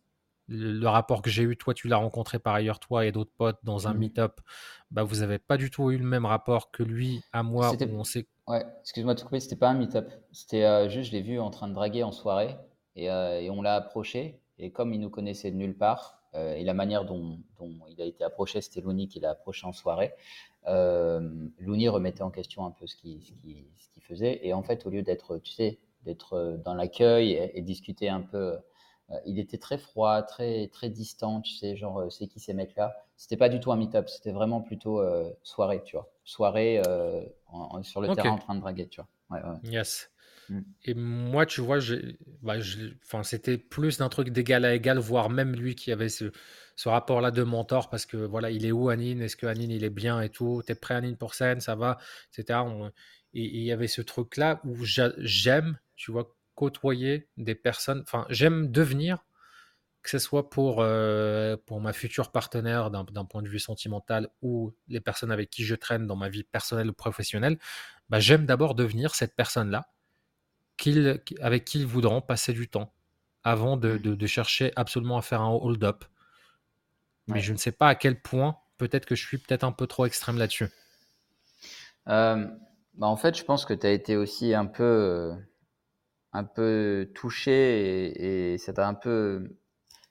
[0.48, 3.60] Le, rapport que j'ai eu, toi, tu l'as rencontré par ailleurs, toi et d'autres potes,
[3.64, 3.98] dans un mmh.
[3.98, 4.40] meet-up.
[4.90, 7.74] Bah, vous n'avez pas du tout eu le même rapport que lui à moi.
[7.92, 8.26] on sait...
[8.48, 10.10] Ouais, excuse-moi de te couper, c'était pas un meet-up.
[10.32, 12.56] C'était euh, juste, je l'ai vu en train de draguer en soirée
[12.96, 14.40] et, euh, et on l'a approché.
[14.60, 18.06] Et comme il nous connaissait de nulle part, et la manière dont, dont, il a
[18.06, 20.14] été approché, c'était Louni qui l'a approché en soirée
[20.68, 24.40] euh, Looney remettait en question un peu ce qu'il ce faisait.
[24.46, 28.22] Et en fait, au lieu d'être, tu sais, d'être euh, dans l'accueil et, discuter un
[28.22, 28.58] peu,
[29.12, 32.54] euh, il était très froid, très, très distant, tu sais, genre, euh, c'est qui ces
[32.54, 32.96] mecs-là?
[33.18, 35.02] C'était pas du tout un meet-up, c'était vraiment plutôt
[35.42, 36.12] soirée, tu vois.
[36.26, 36.82] Soirée
[37.84, 39.60] sur le terrain en train de draguer, tu vois.
[39.64, 40.12] Yes.
[40.50, 40.60] Mmh.
[40.84, 41.80] Et moi, tu vois,
[42.42, 42.56] bah,
[43.24, 46.32] c'était plus d'un truc d'égal à égal, voire même lui qui avait ce,
[46.86, 49.22] rapport-là de mentor, parce que voilà, il est où Anine?
[49.22, 50.62] Est-ce que Anine il est bien et tout?
[50.66, 51.60] T'es prêt Anine pour scène?
[51.62, 51.98] Ça va?
[52.32, 52.60] Etc.
[53.34, 58.02] et il y avait ce truc-là où j'aime, tu vois, côtoyer des personnes.
[58.02, 59.26] Enfin, j'aime devenir,
[60.02, 64.74] que ce soit pour, euh, pour ma future partenaire d'un point de vue sentimental ou
[64.88, 67.58] les personnes avec qui je traîne dans ma vie personnelle ou professionnelle,
[68.10, 69.90] bah, j'aime d'abord devenir cette personne-là
[71.42, 72.94] avec qui ils voudront passer du temps
[73.44, 74.28] avant de, mmh.
[74.28, 76.06] chercher absolument à faire un hold-up.
[77.28, 79.88] Mais je ne sais pas à quel point, peut-être que je suis peut-être un peu
[79.88, 80.68] trop extrême là-dessus.
[82.08, 82.48] Euh,
[82.94, 85.34] bah en fait, je pense que tu as été aussi un peu,
[86.34, 89.58] un peu touché et, et ça t'a un peu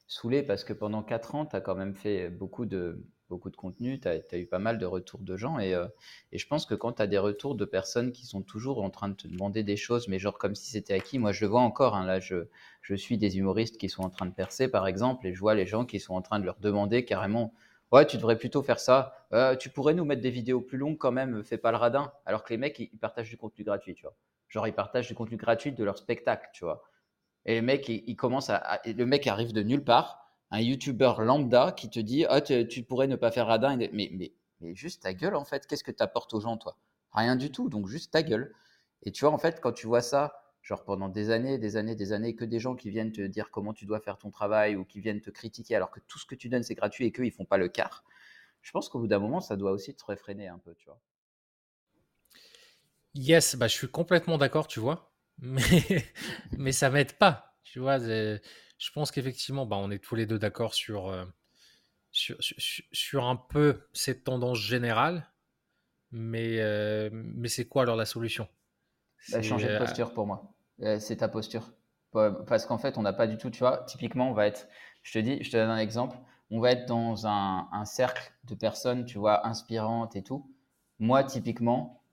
[0.08, 3.56] saoulé parce que pendant 4 ans, tu as quand même fait beaucoup de, beaucoup de
[3.56, 5.58] contenu, tu as, eu pas mal de retours de gens.
[5.58, 5.88] Euh,
[6.30, 8.90] et, je pense que quand tu as des retours de personnes qui sont toujours en
[8.90, 11.50] train de te demander des choses, mais genre comme si c'était acquis, moi je le
[11.50, 11.96] vois encore.
[11.96, 12.46] Hein, là, je,
[12.94, 15.66] suis des humoristes qui sont en train de percer, par exemple, et je vois les
[15.66, 17.52] gens qui sont en train de leur demander carrément
[17.92, 19.26] Ouais, tu devrais plutôt faire ça.
[19.32, 22.12] Euh, tu pourrais nous mettre des vidéos plus longues quand même, fais pas le radin.
[22.26, 24.16] Alors que les mecs, ils, partagent du contenu gratuit, tu vois.
[24.48, 26.84] Genre, ils partagent du contenu gratuit de leur spectacle, tu vois.
[27.46, 30.23] Et les mecs, ils, commencent à, Le mec arrive de nulle part
[30.54, 33.76] un YouTuber lambda qui te dit ah, tu, pourrais ne pas faire radin.
[33.76, 34.32] Mais,
[34.72, 36.76] juste ta gueule, en fait, qu'est-ce que tu apportes aux gens, toi?
[37.12, 38.54] Rien du tout, donc juste ta gueule.
[39.02, 41.96] Et tu vois, en fait, quand tu vois ça, genre pendant des années, des années,
[41.96, 44.76] des années, que des gens qui viennent te dire comment tu dois faire ton travail
[44.76, 47.12] ou qui viennent te critiquer alors que tout ce que tu donnes, c'est gratuit et
[47.12, 48.04] qu'eux, ils font pas le quart,
[48.62, 51.00] je pense qu'au bout d'un moment, ça doit aussi te réfréner un peu, tu vois.
[53.14, 57.98] Yes, bah, je suis complètement d'accord, tu vois, mais, ça m'aide pas, tu vois
[58.92, 61.24] pense qu'effectivement, bah, on est tous les deux d'accord sur, euh,
[62.10, 65.30] sur, sur, un peu cette tendance générale.
[66.10, 68.48] Mais, euh, mais c'est quoi alors la solution?
[69.32, 70.54] Bah, Changer de euh, posture pour moi.
[70.98, 71.72] c'est ta posture.
[72.12, 74.68] Parce qu'en fait, on n'a pas du tout, tu vois, typiquement, on va être,
[75.02, 76.16] je te dis, je te donne un exemple,
[76.50, 80.48] on va être dans un, un cercle de personnes, tu vois, inspirantes et tout.
[81.00, 82.03] Moi, typiquement,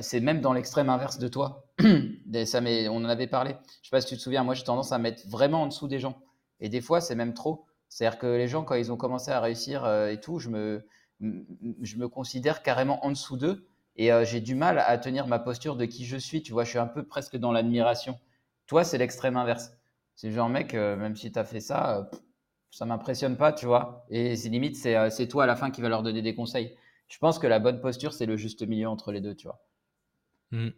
[0.00, 1.66] c'est même dans l'extrême inverse de toi.
[2.44, 3.56] ça on en avait parlé.
[3.82, 5.88] Je sais pas si tu te souviens, moi j'ai tendance à mettre vraiment en dessous
[5.88, 6.20] des gens.
[6.60, 7.66] Et des fois, c'est même trop.
[7.88, 10.86] C'est-à-dire que les gens, quand ils ont commencé à réussir euh, et tout, je me,
[11.20, 13.68] je me considère carrément en dessous d'eux.
[13.96, 16.42] Et euh, j'ai du mal à tenir ma posture de qui je suis.
[16.42, 18.18] Tu vois, je suis un peu presque dans l'admiration.
[18.66, 19.72] Toi, c'est l'extrême inverse.
[20.14, 22.10] C'est genre, mec, euh, même si tu as fait ça,
[22.70, 24.04] ça m'impressionne pas, tu vois.
[24.10, 26.76] Et c'est limite, c'est toi à la fin qui va leur donner des conseils.
[27.08, 29.64] Je pense que la bonne posture, c'est le juste milieu entre les deux, tu vois.
[30.50, 30.68] Mmh.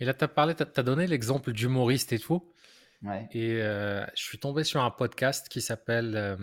[0.00, 2.52] Et là, tu as parlé, tu as donné l'exemple d'humoriste et tout.
[3.02, 3.28] Ouais.
[3.32, 6.36] Et euh, je suis tombé sur un podcast qui s'appelle euh,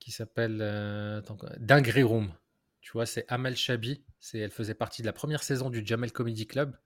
[0.00, 1.20] qui s'appelle euh,
[1.58, 2.32] Dinguery Room.
[2.80, 4.04] Tu vois, c'est Amel Chabi.
[4.34, 6.76] Elle faisait partie de la première saison du Jamel Comedy Club.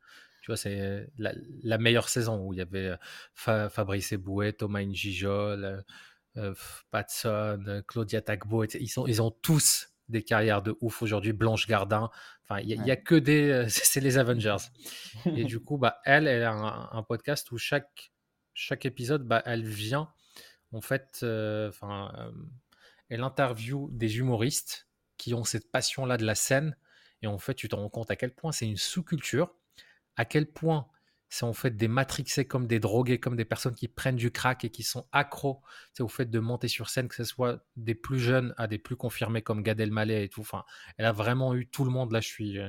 [0.43, 2.95] Tu vois, c'est la, meilleure saison où il y avait
[3.35, 5.85] Fabrice Eboué, Thomas Njijol,
[6.91, 8.65] Patson, Claudia Tagbo.
[8.65, 11.33] Ils, sont, ils ont tous des carrières de ouf aujourd'hui.
[11.33, 12.11] Blanche Gardin.
[12.45, 13.49] Enfin, il n'y a, que des.
[13.51, 14.57] Euh, c'est les Avengers.
[15.25, 16.53] Et du coup, bah, elle, elle a
[16.93, 18.13] un, podcast où chaque,
[18.55, 20.13] chaque épisode, bah, elle vient,
[20.73, 22.33] en fait, euh, enfin, euh,
[23.09, 26.77] elle interview des humoristes qui ont cette passion-là de la scène.
[27.23, 29.55] Et en fait, tu te rends compte à quel point c'est une sous-culture,
[30.17, 30.89] à quel point
[31.33, 34.65] c'est en fait des matrixés comme des drogués, comme des personnes qui prennent du crack
[34.65, 35.63] et qui sont accros
[35.93, 38.79] c'est au fait de monter sur scène, que ce soit des plus jeunes à des
[38.79, 40.45] plus confirmés comme Gad Elmaleh et tout.
[40.99, 42.11] Elle a vraiment eu tout le monde.
[42.13, 42.69] Là, je suis, je,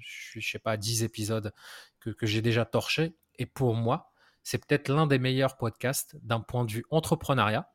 [0.00, 1.54] suis, je sais pas, 10 épisodes
[2.00, 3.16] que, que j'ai déjà torché.
[3.36, 7.72] Et pour moi, c'est peut-être l'un des meilleurs podcasts d'un point de vue entrepreneuriat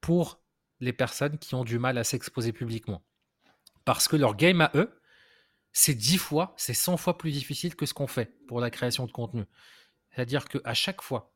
[0.00, 0.42] pour
[0.80, 3.04] les personnes qui ont du mal à s'exposer publiquement.
[3.84, 5.00] Parce que leur game à eux,
[5.72, 9.06] c'est 10 fois, c'est 100 fois plus difficile que ce qu'on fait pour la création
[9.06, 9.44] de contenu.
[10.10, 11.34] C'est-à-dire qu'à chaque fois,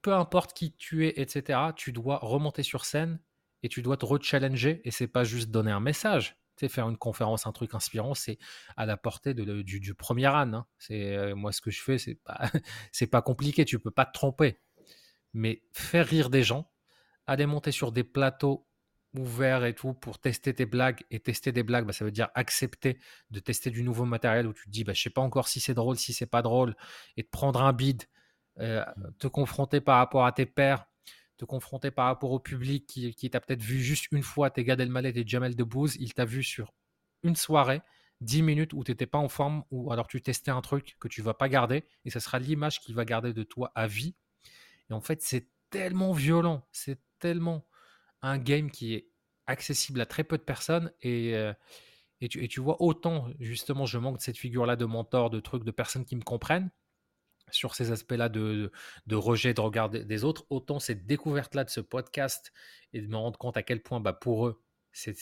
[0.00, 3.20] peu importe qui tu es, etc., tu dois remonter sur scène
[3.62, 4.80] et tu dois te rechallenger.
[4.84, 6.36] Et c'est pas juste donner un message.
[6.56, 8.38] Tu sais, faire une conférence, un truc inspirant, c'est
[8.76, 10.54] à la portée de, du, premier âne.
[10.54, 10.66] Hein.
[10.78, 12.50] C'est euh, moi ce que je fais, c'est pas
[13.10, 13.64] pas compliqué.
[13.64, 14.60] Tu peux pas te tromper.
[15.32, 16.70] Mais faire rire des gens,
[17.26, 18.68] aller monter sur des plateaux
[19.14, 22.28] ouvert et tout pour tester tes blagues et tester des blagues, bah, ça veut dire
[22.34, 22.98] accepter
[23.30, 25.60] de tester du nouveau matériel où tu te dis bah, je sais pas encore si
[25.60, 26.74] c'est drôle, si c'est pas drôle
[27.16, 28.04] et de prendre un bide,
[28.58, 29.12] euh, mmh.
[29.18, 30.86] te confronter par rapport à tes pairs,
[31.36, 34.64] te confronter par rapport au public qui, qui t'a peut-être vu juste une fois, tes
[34.64, 36.72] Gad Elmaleh et Jamel Debbouze, il t'a vu sur
[37.22, 37.82] une soirée,
[38.20, 41.08] 10 minutes où tu n'étais pas en forme ou alors tu testais un truc que
[41.08, 44.14] tu vas pas garder et ça sera l'image qu'il va garder de toi à vie.
[44.90, 47.66] Et en fait, c'est tellement violent, c'est tellement
[48.22, 49.08] un game qui est
[49.46, 51.52] accessible à très peu de personnes et, euh,
[52.20, 55.30] et, tu, et, tu, vois autant justement je manque de cette figure là de mentor
[55.30, 56.70] de trucs de personnes qui me comprennent
[57.54, 58.72] sur ces aspects-là de,
[59.06, 62.52] de, rejet, de regard des, autres, autant cette découverte-là de ce podcast
[62.92, 65.14] et de me rendre compte à quel point bah, pour eux, c'est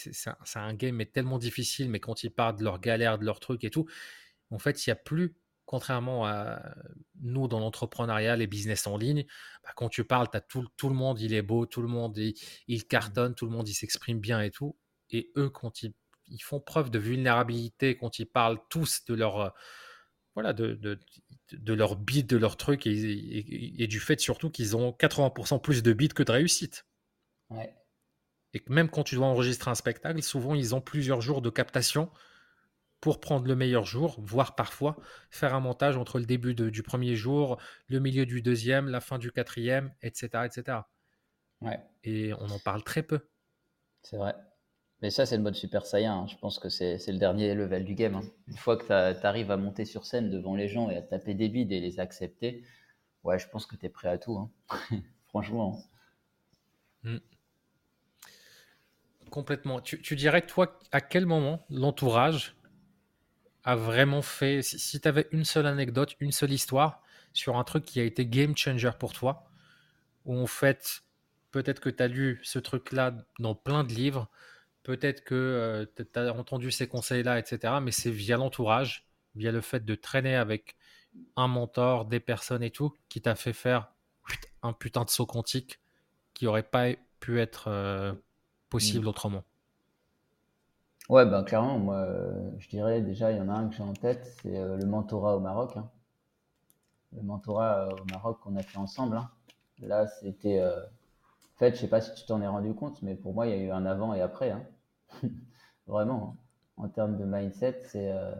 [0.56, 3.64] un, game mais tellement difficile, mais quand ils parlent de leurs galères, de leurs trucs
[3.64, 3.86] et tout,
[4.50, 5.36] en fait, il n'y a plus,
[5.70, 6.60] contrairement à
[7.22, 9.24] nous dans l'entrepreneuriat, les business en ligne,
[9.62, 12.18] bah, quand tu parles, as tout, tout, le monde, il est beau, tout le monde,
[12.18, 12.34] il,
[12.66, 12.82] il mmh.
[12.88, 14.76] cartonne, tout le monde, il s'exprime bien et tout.
[15.10, 15.92] Et eux, quand ils,
[16.26, 19.54] ils, font preuve de vulnérabilité, quand ils parlent tous de leur
[20.34, 20.98] voilà, de, de,
[21.52, 25.84] de leur bits, de leur truc, et, et, du fait surtout qu'ils ont 80% plus
[25.84, 26.84] de bits que de réussite.
[27.48, 27.72] Ouais.
[28.54, 32.10] Et même quand tu dois enregistrer un spectacle, souvent ils ont plusieurs jours de captation
[33.00, 34.96] pour prendre le meilleur jour, voire parfois
[35.30, 37.58] faire un montage entre le début du premier jour,
[37.88, 40.28] le milieu du deuxième, la fin du quatrième, etc.
[40.44, 40.78] etc.
[41.62, 41.80] Ouais.
[42.04, 43.20] Et on en parle très peu.
[44.02, 44.34] C'est vrai.
[45.02, 46.22] Mais ça, c'est le mode Super Saiyan.
[46.22, 46.26] Hein.
[46.26, 48.14] Je pense que c'est le dernier level du game.
[48.16, 48.22] Hein.
[48.48, 48.84] Une fois que
[49.18, 51.80] tu arrives à monter sur scène devant les gens et à taper des bides et
[51.80, 52.64] les accepter,
[53.24, 54.36] ouais, je pense que tu es prêt à tout.
[54.36, 54.50] Hein.
[55.28, 55.82] Franchement.
[57.02, 57.18] Mm.
[59.30, 59.80] Complètement.
[59.80, 62.56] Tu, dirais, toi, à quel moment l'entourage
[63.64, 64.62] a vraiment fait.
[64.62, 68.26] Si, tu avais une seule anecdote, une seule histoire sur un truc qui a été
[68.26, 69.48] game changer pour toi,
[70.24, 71.02] où en fait,
[71.50, 74.28] peut-être que tu as lu ce truc-là dans plein de livres
[74.82, 77.74] Peut-être que euh, tu as entendu ces conseils-là, etc.
[77.82, 80.76] Mais c'est via l'entourage, via le fait de traîner avec
[81.36, 83.92] un mentor, des personnes et tout, qui t'a fait faire
[84.62, 85.80] un putain de saut quantique
[86.34, 88.14] qui aurait pas pu être euh,
[88.70, 89.08] possible mm.
[89.08, 89.44] autrement.
[91.10, 93.82] Ouais, ben clairement, moi, euh, je dirais déjà, il y en a un que j'ai
[93.82, 95.76] en tête, c'est le mentorat au Maroc.
[95.76, 95.90] Hein.
[97.12, 99.16] Le mentorat au Maroc qu'on a fait ensemble.
[99.18, 99.28] Hein.
[99.82, 100.62] Là, c'était
[101.60, 103.54] fait, je sais pas si tu t'en es rendu compte, mais pour moi, il y
[103.54, 104.50] a eu un avant et après.
[104.50, 104.64] Hein.
[105.86, 106.36] Vraiment.
[106.78, 106.84] Hein.
[106.84, 108.34] En termes de mindset, c'est, euh,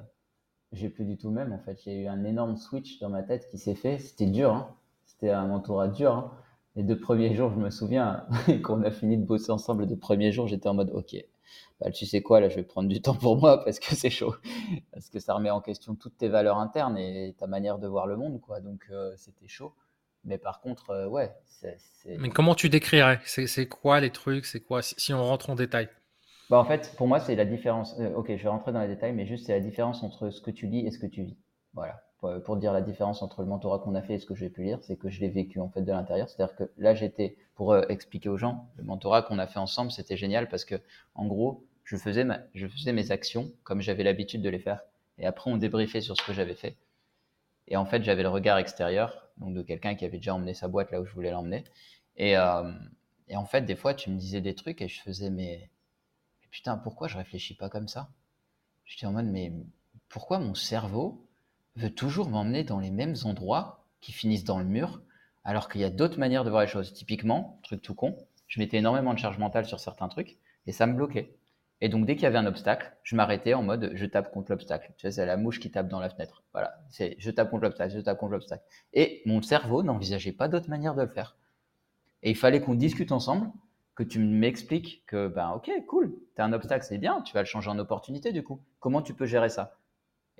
[0.72, 1.52] j'ai plus du tout le même.
[1.52, 3.98] En fait, il y a eu un énorme switch dans ma tête qui s'est fait.
[3.98, 4.54] C'était dur.
[4.54, 4.74] Hein.
[5.04, 6.32] C'était un entourage dur.
[6.76, 8.24] Les deux premiers jours, je me souviens,
[8.62, 11.14] quand on a fini de bosser ensemble, les deux premiers jours, j'étais en mode, OK,
[11.80, 14.10] bah, tu sais quoi, là, je vais prendre du temps pour moi parce que c'est
[14.10, 14.34] chaud.
[14.92, 18.06] Parce que ça remet en question toutes tes valeurs internes et ta manière de voir
[18.06, 18.60] le monde, quoi.
[18.60, 19.74] Donc, euh, c'était chaud.
[20.24, 21.32] Mais par contre, euh, ouais.
[21.46, 23.20] c'est Mais comment tu décrirais?
[23.24, 24.44] C'est quoi les trucs?
[24.44, 25.88] C'est quoi si, on rentre en détail?
[26.50, 27.98] Bah, En fait, pour moi, c'est la différence.
[27.98, 30.40] Euh, ok, je vais rentrer dans les détails, mais juste c'est la différence entre ce
[30.42, 31.38] que tu lis et ce que tu vis.
[31.72, 32.02] Voilà.
[32.44, 34.62] Pour, dire la différence entre le mentorat qu'on a fait et ce que j'ai pu
[34.62, 36.28] lire, c'est que je l'ai vécu en fait de l'intérieur.
[36.28, 39.90] C'est-à-dire que là, j'étais pour euh, expliquer aux gens, le mentorat qu'on a fait ensemble,
[39.90, 40.74] c'était génial parce que
[41.14, 44.82] en gros, je faisais, mes actions comme j'avais l'habitude de les faire.
[45.18, 46.76] Et après, on débriefait sur ce que j'avais fait.
[47.68, 50.68] Et en fait, j'avais le regard extérieur, donc de quelqu'un qui avait déjà emmené sa
[50.68, 51.64] boîte là où je voulais l'emmener.
[52.16, 52.70] Et, euh,
[53.34, 55.70] en fait, des fois, tu me disais des trucs et je faisais, mais,
[56.50, 58.10] putain, pourquoi je réfléchis pas comme ça?
[58.84, 59.52] J'étais en mode, mais
[60.08, 61.26] pourquoi mon cerveau
[61.80, 65.02] veut toujours m'emmener dans les mêmes endroits qui finissent dans le mur,
[65.44, 68.16] alors qu'il y a d'autres manières de voir les choses Typiquement, truc tout con,
[68.46, 71.34] je mettais énormément de charge mentale sur certains trucs et ça me bloquait.
[71.80, 74.52] Et donc, dès qu'il y avait un obstacle, je m'arrêtais en mode je tape contre
[74.52, 74.92] l'obstacle.
[74.98, 76.42] Tu sais, c'est la mouche qui tape dans la fenêtre.
[76.52, 78.64] Voilà, c'est je tape contre l'obstacle, je tape contre l'obstacle.
[78.92, 81.36] Et mon cerveau n'envisageait pas d'autre manière de le faire.
[82.22, 83.50] Et il fallait qu'on discute ensemble,
[83.94, 87.46] que tu m'expliques que, ben, ok, cool, t'as un obstacle, c'est bien, tu vas le
[87.46, 88.60] changer en opportunité du coup.
[88.78, 89.79] Comment tu peux gérer ça?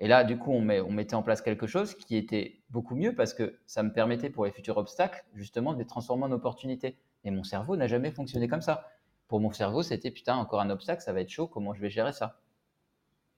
[0.01, 2.95] Et là, du coup, on, met, on mettait en place quelque chose qui était beaucoup
[2.95, 6.31] mieux parce que ça me permettait pour les futurs obstacles, justement, de les transformer en
[6.31, 6.97] opportunités.
[7.23, 8.87] Et mon cerveau n'a jamais fonctionné comme ça
[9.31, 11.89] pour mon cerveau, c'était putain, encore un obstacle, ça va être chaud, comment je vais
[11.89, 12.41] gérer ça?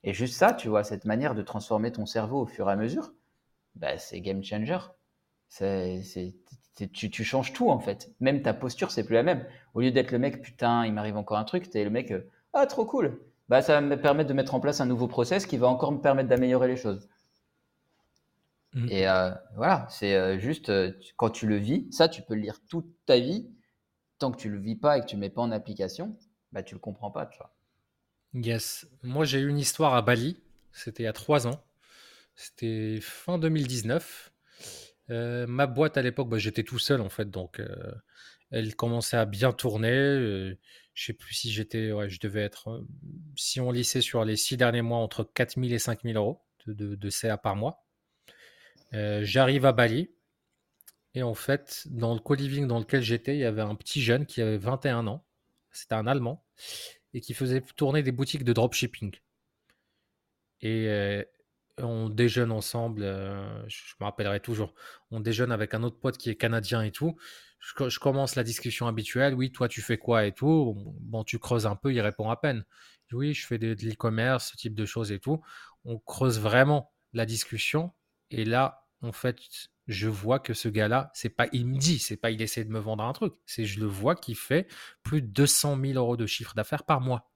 [0.02, 2.76] Et juste ça, tu vois, cette manière de transformer ton cerveau au fur et à
[2.76, 3.12] mesure,
[3.76, 4.78] bah, c'est game changer.
[5.46, 6.02] C'est,
[6.92, 8.10] tu, tu, changes tout en fait.
[8.18, 9.46] Même ta posture, c'est plus la même.
[9.74, 12.10] Au lieu d'être le mec, putain, il m'arrive encore un truc, tu es le mec,
[12.10, 13.20] euh, ah, trop cool.
[13.48, 15.92] Bah, ça va me permettre de mettre en place un nouveau process qui va encore
[15.92, 17.08] me permettre d'améliorer les choses.
[18.72, 18.88] Mmh.
[18.90, 20.72] Et euh, voilà, c'est euh, juste
[21.16, 23.48] quand tu le vis, ça, tu peux le lire toute ta vie
[24.18, 26.16] tant que tu le vis pas et que tu le mets pas en application,
[26.52, 27.54] bah tu le comprends pas, tu vois.
[28.34, 28.86] Yes.
[29.02, 30.40] Moi, j'ai eu une histoire à Bali.
[30.72, 31.62] C'était il y a trois ans.
[32.34, 34.32] C'était fin 2019.
[35.10, 37.92] Euh, ma boîte à l'époque, bah, j'étais tout seul en fait, donc euh,
[38.54, 39.90] elle commençait à bien tourner.
[39.90, 40.56] Euh,
[40.94, 42.86] je sais plus si j'étais, ouais, je devais être,
[43.36, 47.36] si on lissait sur les six derniers mois, entre 4000 et 5000 euros de, CA
[47.36, 47.84] par mois.
[48.92, 50.10] J'arrive à Bali.
[51.14, 54.24] Et en fait, dans le co-living dans lequel j'étais, il y avait un petit jeune
[54.24, 55.24] qui avait 21 ans.
[55.72, 56.44] C'était un Allemand.
[57.12, 59.12] Et qui faisait tourner des boutiques de dropshipping.
[61.78, 63.02] On déjeune ensemble.
[63.02, 64.74] Euh, je me rappellerai toujours.
[65.10, 67.16] On déjeune avec un autre pote qui est canadien et tout.
[67.60, 69.34] Je, commence la discussion habituelle.
[69.34, 70.74] Oui, toi, tu fais quoi et tout?
[71.00, 71.92] Bon, tu creuses un peu.
[71.92, 72.64] Il répond à peine.
[73.12, 75.40] Oui, je fais de, l'e-commerce, ce type de choses et tout.
[75.84, 77.92] On creuse vraiment la discussion.
[78.30, 79.38] Et là, en fait,
[79.86, 82.70] je vois que ce gars-là, c'est pas, il me dit, c'est pas, il essaie de
[82.70, 84.66] me vendre un truc, c'est je le vois qu'il fait
[85.02, 87.30] plus de 200 000 euros de chiffre d'affaires par mois.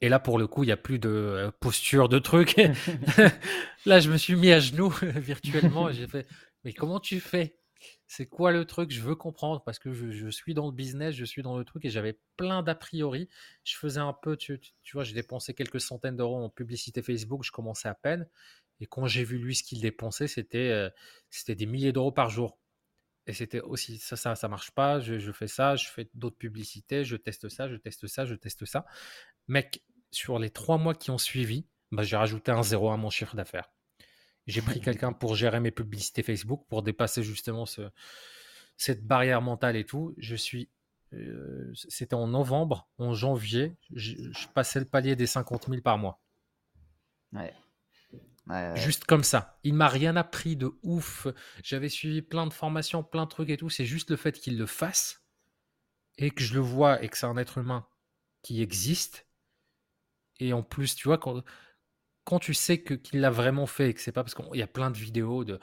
[0.00, 2.56] Et là, pour le coup, il n'y a plus de euh, posture de truc.
[3.86, 6.26] là, je me suis mis à genoux virtuellement et j'ai fait,
[6.64, 7.56] mais comment tu fais?
[8.06, 8.90] C'est quoi le truc?
[8.90, 11.84] Je veux comprendre parce que je, suis dans le business, je suis dans le truc
[11.84, 13.28] et j'avais plein d'a priori.
[13.64, 17.44] Je faisais un peu, tu, tu vois, j'ai dépensé quelques centaines d'euros en publicité Facebook,
[17.44, 18.26] je commençais à peine.
[18.80, 20.90] Et quand j'ai vu lui ce qu'il dépensait, c'était euh,
[21.30, 22.58] c'était des milliers d'euros par jour.
[23.26, 25.00] Et c'était aussi ça, ça, ça marche pas.
[25.00, 28.64] Je, fais ça, je fais d'autres publicités, je teste ça, je teste ça, je teste
[28.64, 28.86] ça.
[29.48, 33.10] Mec, sur les trois mois qui ont suivi, bah, j'ai rajouté un zéro à mon
[33.10, 33.70] chiffre d'affaires.
[34.46, 37.82] J'ai pris quelqu'un pour gérer mes publicités Facebook, pour dépasser justement ce,
[38.76, 40.14] cette barrière mentale et tout.
[40.16, 40.70] Je suis
[41.14, 45.96] euh, c'était en novembre, en janvier, je, je, passais le palier des 50 000 par
[45.96, 46.20] mois.
[47.32, 47.54] Ouais.
[48.76, 49.58] Juste comme ça.
[49.62, 51.26] Il m'a rien appris de ouf.
[51.62, 53.68] J'avais suivi plein de formations, plein de trucs et tout.
[53.68, 55.22] C'est juste le fait qu'il le fasse
[56.16, 57.86] et que je le vois et que c'est un être humain
[58.42, 59.26] qui existe.
[60.40, 61.42] Et en plus, tu vois, quand,
[62.24, 64.62] quand tu sais que, qu'il l'a vraiment fait et que c'est pas parce qu'il y
[64.62, 65.58] a plein de vidéos de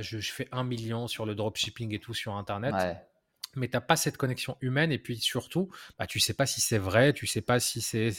[0.00, 2.74] je, fais un million sur le dropshipping et tout sur Internet.
[3.56, 6.60] Mais tu n'as pas cette connexion humaine et puis surtout, bah, tu sais pas si
[6.60, 8.12] c'est vrai, tu sais pas si c'est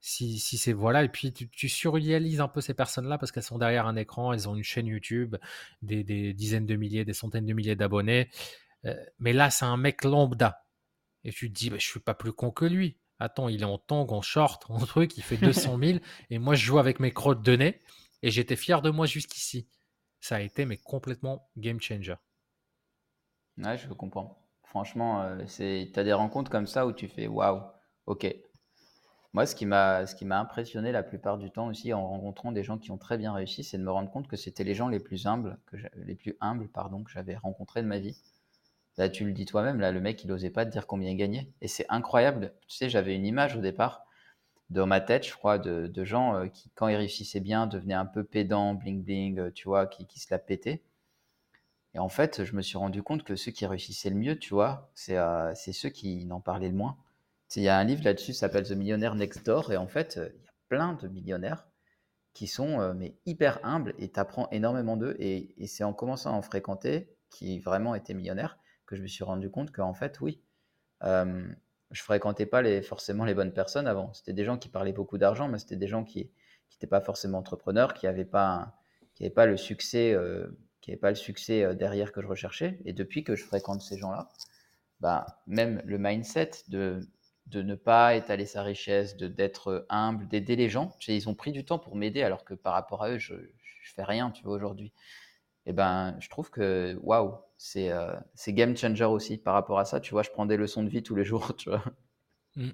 [0.00, 3.58] si, c'est voilà, et puis tu, tu surréalises un peu ces personnes-là parce qu'elles sont
[3.58, 5.36] derrière un écran, elles ont une chaîne YouTube,
[5.82, 8.30] des, dizaines de milliers, des centaines de milliers d'abonnés.
[8.84, 10.64] Euh, mais là, c'est un mec lambda.
[11.24, 12.98] Et tu te dis, bah, je suis pas plus con que lui.
[13.18, 15.98] Attends, il est en tang, en short, en truc, il fait 200 000,
[16.30, 17.80] et moi je joue avec mes crottes de nez,
[18.22, 19.68] et j'étais fier de moi jusqu'ici.
[20.20, 22.16] Ça a été mais complètement game changer.
[23.58, 24.42] Ouais, je comprends.
[24.64, 27.62] Franchement, euh, tu as des rencontres comme ça où tu fais waouh,
[28.06, 28.26] ok,
[29.36, 32.90] moi, ce qui m'a, impressionné la plupart du temps aussi en rencontrant des gens qui
[32.90, 35.26] ont très bien réussi, c'est de me rendre compte que c'était les gens les plus
[35.26, 35.58] humbles,
[35.94, 38.18] les plus humbles, pardon, que j'avais rencontrés de ma vie.
[38.98, 41.16] Là, tu le dis toi-même, là, le mec, il n'osait pas te dire combien il
[41.16, 41.52] gagnait.
[41.60, 42.54] Et c'est incroyable.
[42.66, 44.06] Tu sais, j'avais une image au départ
[44.70, 48.06] dans ma tête, je crois, de, gens euh, qui, quand ils réussissaient bien, devenaient un
[48.06, 50.82] peu pédants, bling bling, euh, tu vois, qui, qui se la pétaient.
[51.94, 54.54] Et en fait, je me suis rendu compte que ceux qui réussissaient le mieux, tu
[54.54, 56.96] vois, c'est euh, ceux qui n'en parlaient le moins.
[57.54, 60.42] Il y a un livre là-dessus, s'appelle The Millionaire Next Door, et en fait, il
[60.42, 61.68] y a plein de millionnaires
[62.34, 66.36] qui sont mais hyper humbles, et tu apprends énormément d'eux, et, c'est en commençant à
[66.36, 70.40] en fréquenter, qui vraiment étaient millionnaires, que je me suis rendu compte qu'en fait, oui,
[71.04, 71.46] euh,
[71.90, 74.12] je fréquentais pas les, forcément les bonnes personnes avant.
[74.12, 76.30] C'était des gens qui parlaient beaucoup d'argent, mais c'était des gens qui
[76.72, 78.74] n'étaient pas forcément entrepreneurs, qui n'avaient pas,
[79.34, 80.46] pas le succès, euh,
[80.80, 82.78] qui pas le succès derrière que je recherchais.
[82.84, 84.28] Et depuis que je fréquente ces gens-là,
[85.00, 87.00] bah, même le mindset de
[87.46, 90.96] de ne pas étaler sa richesse, de d'être humble, d'aider les gens.
[91.06, 93.34] Ils ont pris du temps pour m'aider alors que par rapport à eux, je,
[93.82, 94.92] je fais rien, tu vois, aujourd'hui.
[95.66, 99.80] Et eh ben, je trouve que waouh, c'est euh, c'est game changer aussi par rapport
[99.80, 99.98] à ça.
[99.98, 101.82] Tu vois, je prends des leçons de vie tous les jours, tu vois.
[102.54, 102.70] Mmh.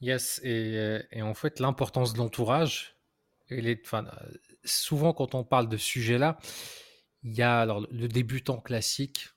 [0.00, 2.96] Yes, et, et, en fait, l'importance de l'entourage,
[3.84, 4.04] enfin,
[4.64, 6.38] souvent quand on parle de ce sujet-là,
[7.22, 9.28] il y a alors le débutant classique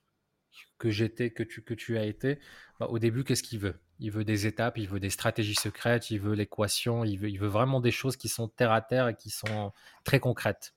[0.78, 2.40] que j'étais, que tu, que tu as été.
[2.80, 3.80] Bah, au début, qu'est-ce qu'il veut?
[4.00, 7.40] Il veut des étapes, il veut des stratégies secrètes, il veut l'équation, il veut, il
[7.40, 9.72] veut vraiment des choses qui sont terre à terre et qui sont
[10.04, 10.76] très concrètes.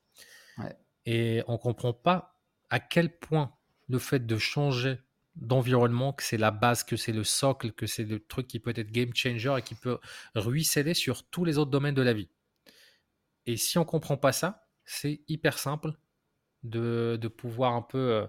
[1.05, 2.39] Et on ne comprend pas
[2.69, 3.53] à quel point
[3.89, 4.97] le fait de changer
[5.35, 8.73] d'environnement, que c'est la base, que c'est le socle, que c'est le truc qui peut
[8.75, 9.99] être game changer et qui peut
[10.35, 12.29] ruisseler sur tous les autres domaines de la vie.
[13.45, 15.93] Et si on ne comprend pas ça, c'est hyper simple
[16.63, 18.27] de, pouvoir un peu euh,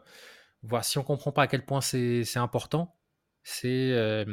[0.62, 2.96] voir si on ne comprend pas à quel point c'est important,
[3.42, 4.24] c'est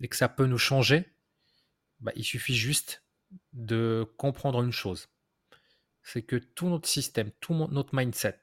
[0.00, 1.04] et que ça peut nous changer,
[2.00, 3.04] bah, il suffit juste
[3.52, 5.09] de comprendre une chose.
[6.02, 8.40] C'est que tout notre système, tout notre mindset,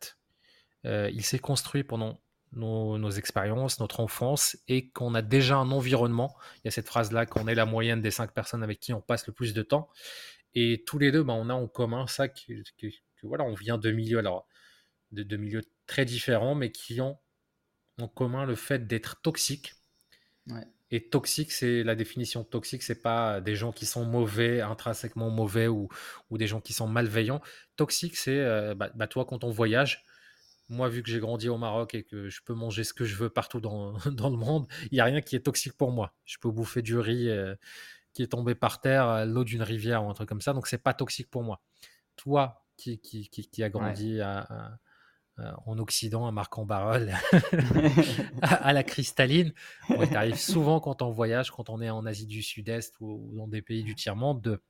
[0.84, 2.22] il s'est construit pendant
[2.54, 6.36] nos, expériences, notre enfance, et qu'on a déjà un environnement.
[6.58, 9.02] Il y a cette phrase-là qu'on est la moyenne des cinq personnes avec qui on
[9.02, 9.90] passe le plus de temps.
[10.54, 12.54] Et tous les deux, bah, on a en commun ça que,
[13.24, 14.48] voilà, on vient de milieux, alors,
[15.12, 17.18] de, de milieux très différents, mais qui ont
[18.00, 19.74] en commun le fait d'être toxiques
[20.90, 25.68] et toxique, c'est la définition toxique, c'est pas des gens qui sont mauvais, intrinsèquement mauvais
[25.68, 25.90] ou,
[26.30, 27.42] ou des gens qui sont malveillants.
[27.76, 30.06] Toxique, c'est euh, bah, bah, toi quand on voyage.
[30.70, 33.16] Moi, vu que j'ai grandi au Maroc et que je peux manger ce que je
[33.16, 36.14] veux partout dans, dans le monde, il n'y a rien qui est toxique pour moi.
[36.26, 37.56] Je peux bouffer du riz euh,
[38.14, 40.82] qui est tombé par terre, l'eau d'une rivière ou un truc comme ça, donc c'est
[40.82, 41.62] pas toxique pour moi.
[42.16, 44.80] Toi qui, qui, qui, a grandi à
[45.66, 47.14] en Occident, à Marc-en-Barœul,
[48.42, 49.54] à, la cristalline.
[49.90, 53.48] il arrive souvent quand on voyage, quand on est en Asie du Sud-Est ou, dans
[53.48, 54.62] des pays du tiers-monde, de,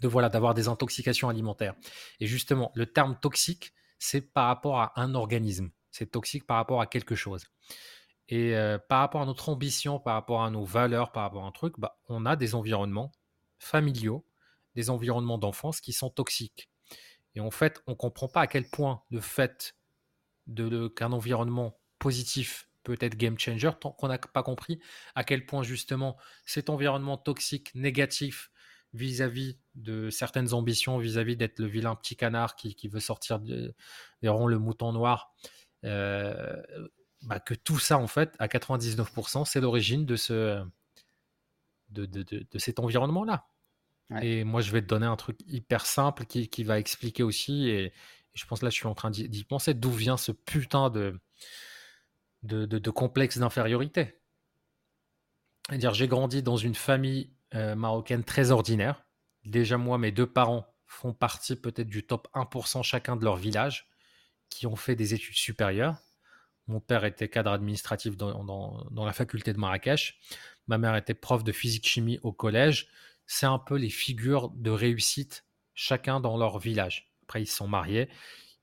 [0.00, 1.74] de voilà, d'avoir des intoxications alimentaires.
[2.20, 5.70] Et justement, le terme toxique, c'est par rapport à un organisme.
[5.90, 7.46] C'est toxique par rapport à quelque chose.
[8.28, 11.46] Et euh, par rapport à notre ambition, par rapport à nos valeurs, par rapport à
[11.46, 13.12] un truc, bah, on a des environnements
[13.58, 14.26] familiaux,
[14.74, 16.70] des environnements d'enfance qui sont toxiques.
[17.34, 19.74] Et en fait, on ne comprend pas à quel point le fait
[20.96, 24.78] qu'un environnement positif peut être game changer, tant qu'on n'a pas compris
[25.14, 28.50] à quel point justement cet environnement toxique, négatif,
[28.94, 33.74] vis-à-vis de certaines ambitions, vis-à-vis d'être le vilain petit canard qui, veut sortir de,
[34.22, 35.34] des ronds, le mouton noir,
[35.84, 36.62] euh,
[37.22, 40.64] bah, que tout ça, en fait, à 99%, c'est l'origine de, ce,
[41.88, 43.46] de, de, de, cet environnement-là.
[44.22, 47.68] Et moi, je vais te donner un truc hyper simple qui, qui va expliquer aussi,
[47.68, 47.92] et,
[48.34, 51.20] je pense là, je suis en train d'y penser, d'où vient ce putain de,
[52.90, 54.20] complexe d'infériorité?
[55.68, 59.04] C'est-à-dire, j'ai grandi dans une famille euh, marocaine très ordinaire.
[59.44, 63.88] Déjà, moi, mes deux parents font partie peut-être du top 1% chacun de leur village,
[64.50, 65.96] qui ont fait des études supérieures.
[66.66, 70.18] Mon père était cadre administratif dans, la faculté de Marrakech.
[70.66, 72.88] Ma mère était prof de physique-chimie au collège.
[73.26, 77.13] C'est un peu les figures de réussite, chacun dans leur village.
[77.24, 78.08] Après, ils se sont mariés.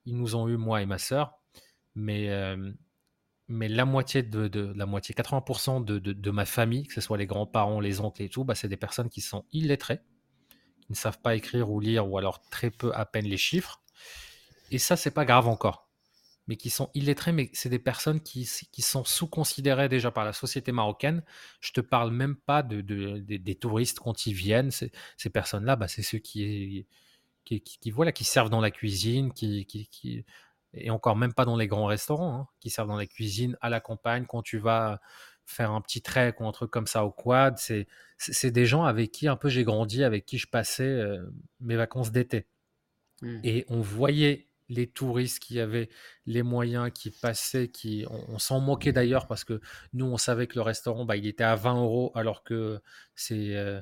[0.06, 1.34] Ils nous ont eu, moi et ma sœur.
[1.96, 2.72] Mais, euh,
[3.48, 7.80] mais la moitié, de, la moitié 80% de, ma famille, que ce soit les grands-parents,
[7.80, 10.00] les oncles et tout, bah, c'est des personnes qui sont illettrées,
[10.82, 13.82] qui ne savent pas écrire ou lire, ou alors très peu à peine les chiffres.
[14.72, 15.92] Et ça, c'est pas grave encore
[16.48, 20.34] mais qui sont illettrés, mais c'est des personnes qui, qui sont sous-considérées déjà par la
[20.34, 21.24] société marocaine.
[21.62, 24.72] Je te parle même pas de, des touristes quand ils viennent.
[24.72, 26.88] Ces personnes-là, bah, c'est ceux qui,
[27.46, 30.26] qui, qui, voilà, qui servent dans la cuisine, qui, qui,
[30.74, 33.70] et encore même pas dans les grands restaurants, hein, qui servent dans la cuisine à
[33.70, 35.02] la campagne quand tu vas
[35.46, 37.58] faire un petit trek ou un truc comme ça au quad.
[38.18, 41.26] C'est des gens avec qui un peu j'ai grandi, avec qui je passais euh,
[41.60, 42.48] mes vacances d'été.
[43.22, 43.40] Mmh.
[43.44, 45.90] Et on voyait les touristes qui avaient
[46.26, 49.60] les moyens, qui passaient, qui on, s'en moquait d'ailleurs parce que
[49.94, 52.80] nous on savait que le restaurant bah, il était à 20 euros alors que
[53.14, 53.82] c'est euh,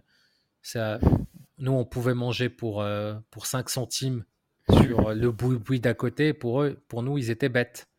[1.59, 4.25] nous on pouvait manger pour euh, pour 5 centimes
[4.71, 6.33] sur le boui-boui d'à côté.
[6.33, 7.89] Pour eux pour nous ils étaient bêtes.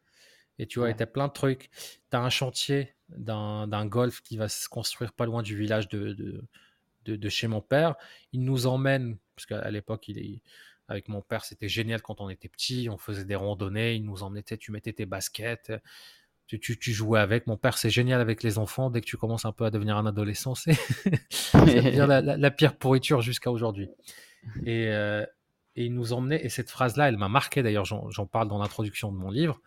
[0.59, 1.71] Et tu vois il y a plein de trucs.
[2.11, 6.13] Tu as un chantier d'un golf qui va se construire pas loin du village de,
[7.05, 7.97] de, de chez mon père.
[8.33, 10.43] Il nous emmène parce qu'à l'époque il est
[10.91, 12.89] avec mon père, c'était génial quand on était petit.
[12.91, 15.73] On faisait des randonnées, il nous emmenait, tu mettais tes baskets,
[16.59, 17.47] tu, jouais avec.
[17.47, 18.91] Mon père, c'est génial avec les enfants.
[18.91, 20.77] Dès que tu commences un peu à devenir un adolescent, c'est
[21.55, 23.89] la, pire pourriture jusqu'à aujourd'hui.
[24.65, 25.25] Et, euh,
[25.77, 29.13] et, il nous emmenait, et cette phrase-là, elle m'a marqué d'ailleurs, j'en parle dans l'introduction
[29.13, 29.61] de mon livre,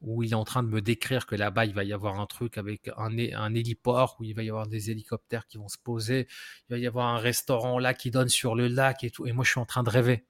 [0.00, 2.26] où il est en train de me décrire que là-bas, il va y avoir un
[2.26, 3.16] truc avec un,
[3.54, 6.26] héliport, où il va y avoir des hélicoptères qui vont se poser,
[6.68, 9.26] il va y avoir un restaurant là qui donne sur le lac et tout.
[9.26, 10.24] Et moi, je suis en train de rêver.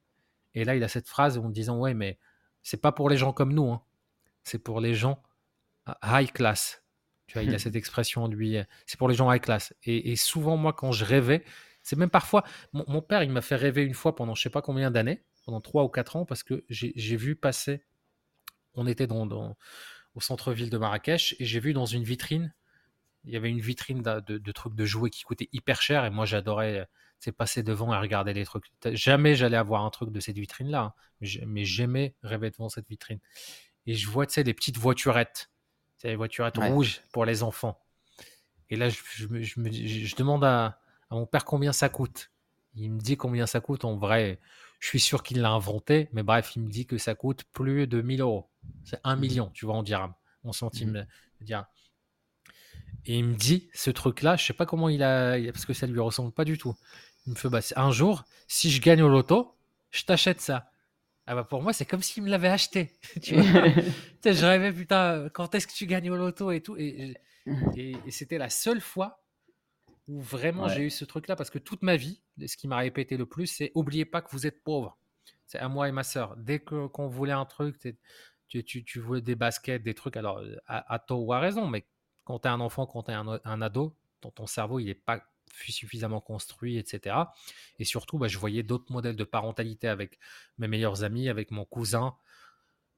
[0.54, 2.18] Et là, il a cette phrase en disant Ouais, mais
[2.62, 3.82] c'est pas pour les gens comme nous, hein.
[4.42, 5.22] c'est pour les gens
[6.02, 6.82] high class.
[7.26, 9.72] Tu vois, il a cette expression, lui, c'est pour les gens high class.
[9.84, 11.44] Et, souvent, moi, quand je rêvais,
[11.82, 12.42] c'est même parfois.
[12.72, 15.60] Mon, père, il m'a fait rêver une fois pendant je sais pas combien d'années, pendant
[15.60, 17.84] trois ou quatre ans, parce que j'ai vu passer.
[18.74, 19.56] On était dans,
[20.14, 22.52] au centre-ville de Marrakech et j'ai vu dans une vitrine,
[23.24, 26.10] il y avait une vitrine de, de trucs de jouets qui coûtaient hyper cher et
[26.10, 26.88] moi j'adorais
[27.20, 28.64] c'est passer devant et regarder les trucs.
[28.92, 30.94] Jamais j'allais avoir un truc de cette vitrine-là, hein,
[31.46, 33.20] mais j'aimais rêver devant cette vitrine.
[33.86, 35.50] Et je vois, tu sais, des petites voiturettes,
[36.08, 37.78] des voiturettes rouges pour les enfants.
[38.70, 40.80] Et là, je, me, je, demande à,
[41.10, 42.30] mon père combien ça coûte.
[42.74, 43.84] Il me dit combien ça coûte.
[43.84, 44.38] En vrai,
[44.78, 47.86] je suis sûr qu'il l'a inventé, mais bref, il me dit que ça coûte plus
[47.86, 48.48] de 1000 euros.
[48.84, 51.06] C'est 1 mmh million, tu vois, en dirham, en centimes mmh
[51.40, 51.66] de dirham.
[53.06, 55.86] Et il me dit, ce truc-là, je sais pas comment il a, parce que ça
[55.86, 56.76] lui ressemble pas du tout.
[57.26, 59.56] Il me fait bah, un jour, si je gagne au loto,
[59.90, 60.69] je t'achète ça.
[61.30, 62.90] Ah bah pour moi, c'est comme s'il me l'avait acheté.
[63.22, 63.36] tu
[64.24, 66.76] je rêvais, putain, quand est-ce que tu gagnes au loto et tout.
[66.76, 67.14] Et,
[67.76, 69.22] et, c'était la seule fois
[70.08, 73.16] où vraiment j'ai eu ce truc-là parce que toute ma vie, ce qui m'a répété
[73.16, 74.98] le plus, c'est oubliez pas que vous êtes pauvre.
[75.46, 76.36] C'est à moi et ma soeur.
[76.36, 77.78] Dès que qu'on voulait un truc,
[78.48, 81.68] tu, tu, tu, voulais des baskets, des trucs, alors à, à tort ou à raison,
[81.68, 81.86] mais
[82.24, 84.86] quand tu es un enfant, quand tu es un, un, ado, ton, ton cerveau, il
[84.86, 85.22] n'est pas
[85.52, 87.16] suffisamment construit, etc.
[87.78, 90.18] Et surtout, bah, je voyais d'autres modèles de parentalité avec
[90.58, 92.16] mes meilleurs amis, avec mon cousin.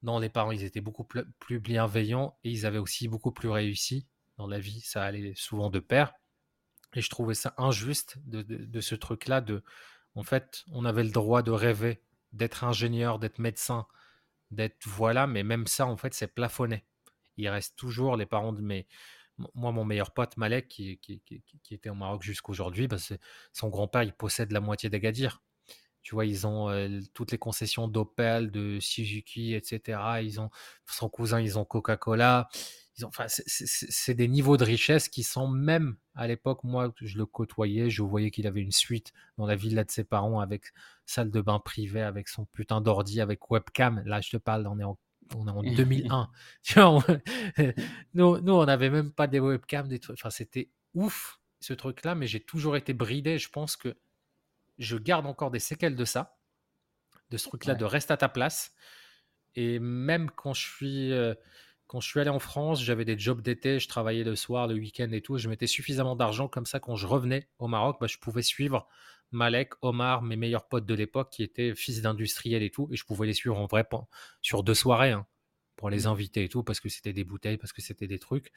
[0.03, 4.07] Non, les parents, ils étaient beaucoup plus bienveillants et ils avaient aussi beaucoup plus réussi
[4.37, 4.81] dans la vie.
[4.81, 6.13] Ça allait souvent de pair.
[6.95, 9.41] Et je trouvais ça injuste de, ce truc-là.
[9.41, 9.63] De,
[10.15, 13.87] en fait, on avait le droit de rêver, d'être ingénieur, d'être médecin,
[14.51, 16.85] d'être voilà, mais même ça, en fait, c'est plafonné.
[17.37, 18.87] Il reste toujours les parents de mes,
[19.55, 21.01] moi, mon meilleur pote, Malek, qui,
[21.71, 22.97] était au Maroc jusqu'aujourd'hui, bah,
[23.53, 25.43] son grand-père, il possède la moitié d'Agadir.
[26.03, 26.69] Tu vois, ils ont
[27.15, 30.01] toutes les concessions d'Opel, de Suzuki, etc.
[30.23, 30.51] Ils ont
[30.87, 32.49] son cousin, ils ont Coca-Cola.
[33.05, 37.89] Enfin, c'est des niveaux de richesse qui sont même à l'époque, moi, je le côtoyais,
[37.89, 40.73] je voyais qu'il avait une suite dans la villa de ses parents avec
[41.07, 44.03] salle de bain privée, avec son putain d'ordi, avec webcam.
[44.05, 44.99] Là, je te parle, on est en,
[45.35, 46.31] on est en 2001.
[46.63, 47.05] tu vois,
[48.15, 50.19] nous, nous, on n'avait même pas des webcams, des trucs.
[50.19, 53.39] Enfin, c'était ouf ce truc-là, mais j'ai toujours été bridé.
[53.39, 53.97] Je pense que
[54.79, 56.39] je garde encore des séquelles de ça,
[57.31, 58.73] de ce truc-là, de reste à ta place.
[59.55, 61.35] Et même quand je suis, euh,
[61.87, 64.75] quand je suis allé en France, j'avais des jobs d'été, je travaillais le soir, le
[64.75, 65.39] week-end et tout.
[65.39, 68.89] Je mettais suffisamment d'argent comme ça quand je revenais au Maroc, bah, je pouvais suivre
[69.33, 73.05] Malek, Omar, mes meilleurs potes de l'époque qui étaient fils d'industriels et tout, et je
[73.05, 73.87] pouvais les suivre en vrai
[74.41, 75.27] sur deux soirées hein,
[75.77, 76.07] pour les mmh.
[76.07, 78.53] inviter et tout parce que c'était des bouteilles, parce que c'était des trucs.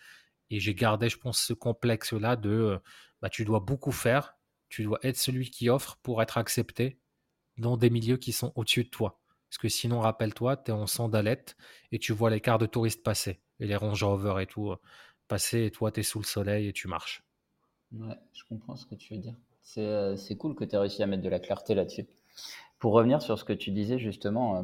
[0.50, 2.78] Et j'ai gardé, je pense, ce complexe-là de euh,
[3.22, 4.38] bah, tu dois beaucoup faire,
[4.70, 7.00] tu dois être celui qui offre pour être accepté
[7.58, 9.22] dans des milieux qui sont au-dessus de toi.
[9.50, 11.56] Parce que sinon, rappelle-toi, tu es en sandalette
[11.92, 14.78] et tu vois les cars de touristes passer et les Range Rover et tout euh,
[15.28, 17.24] passer et toi, tu es sous le soleil et tu marches.
[17.92, 19.36] Ouais, je comprends ce que tu veux dire.
[19.66, 22.06] C'est euh, cool que tu aies réussi à mettre de la clarté là-dessus.
[22.80, 24.62] Pour revenir sur ce que tu disais justement, euh,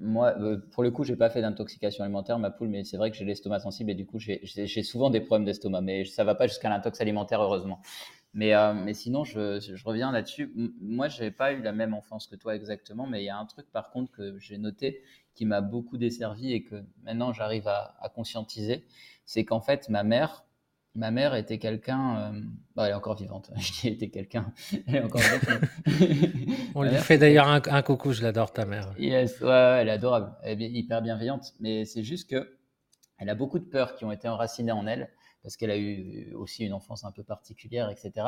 [0.00, 0.34] moi,
[0.72, 3.24] pour le coup, j'ai pas fait d'intoxication alimentaire, ma poule, mais c'est vrai que j'ai
[3.24, 6.68] l'estomac sensible et du coup, j'ai souvent des problèmes d'estomac, mais ça va pas jusqu'à
[6.68, 7.80] l'intox alimentaire, heureusement.
[8.34, 10.52] Mais, euh, mais sinon, je, je reviens là-dessus.
[10.80, 13.38] Moi, je n'ai pas eu la même enfance que toi exactement, mais il y a
[13.38, 15.02] un truc par contre que j'ai noté
[15.34, 18.84] qui m'a beaucoup desservi et que maintenant j'arrive à, à, conscientiser,
[19.24, 20.44] c'est qu'en fait, ma mère,
[20.98, 22.18] ma mère était quelqu'un.
[22.18, 22.40] Euh,
[22.74, 23.50] bah, elle est encore vivante.
[23.56, 24.52] Je dis était quelqu'un.
[24.86, 25.60] Elle est encore vivante.
[26.74, 28.12] On lui fait d'ailleurs un, un, coucou.
[28.12, 28.92] Je l'adore, ta mère.
[28.98, 30.32] Yes, ouais, elle est adorable.
[30.42, 31.54] Elle est hyper bienveillante.
[31.60, 32.58] Mais c'est juste que
[33.18, 35.08] elle a beaucoup de peurs qui ont été enracinées en elle
[35.42, 38.26] parce qu'elle a eu aussi une enfance un peu particulière, etc.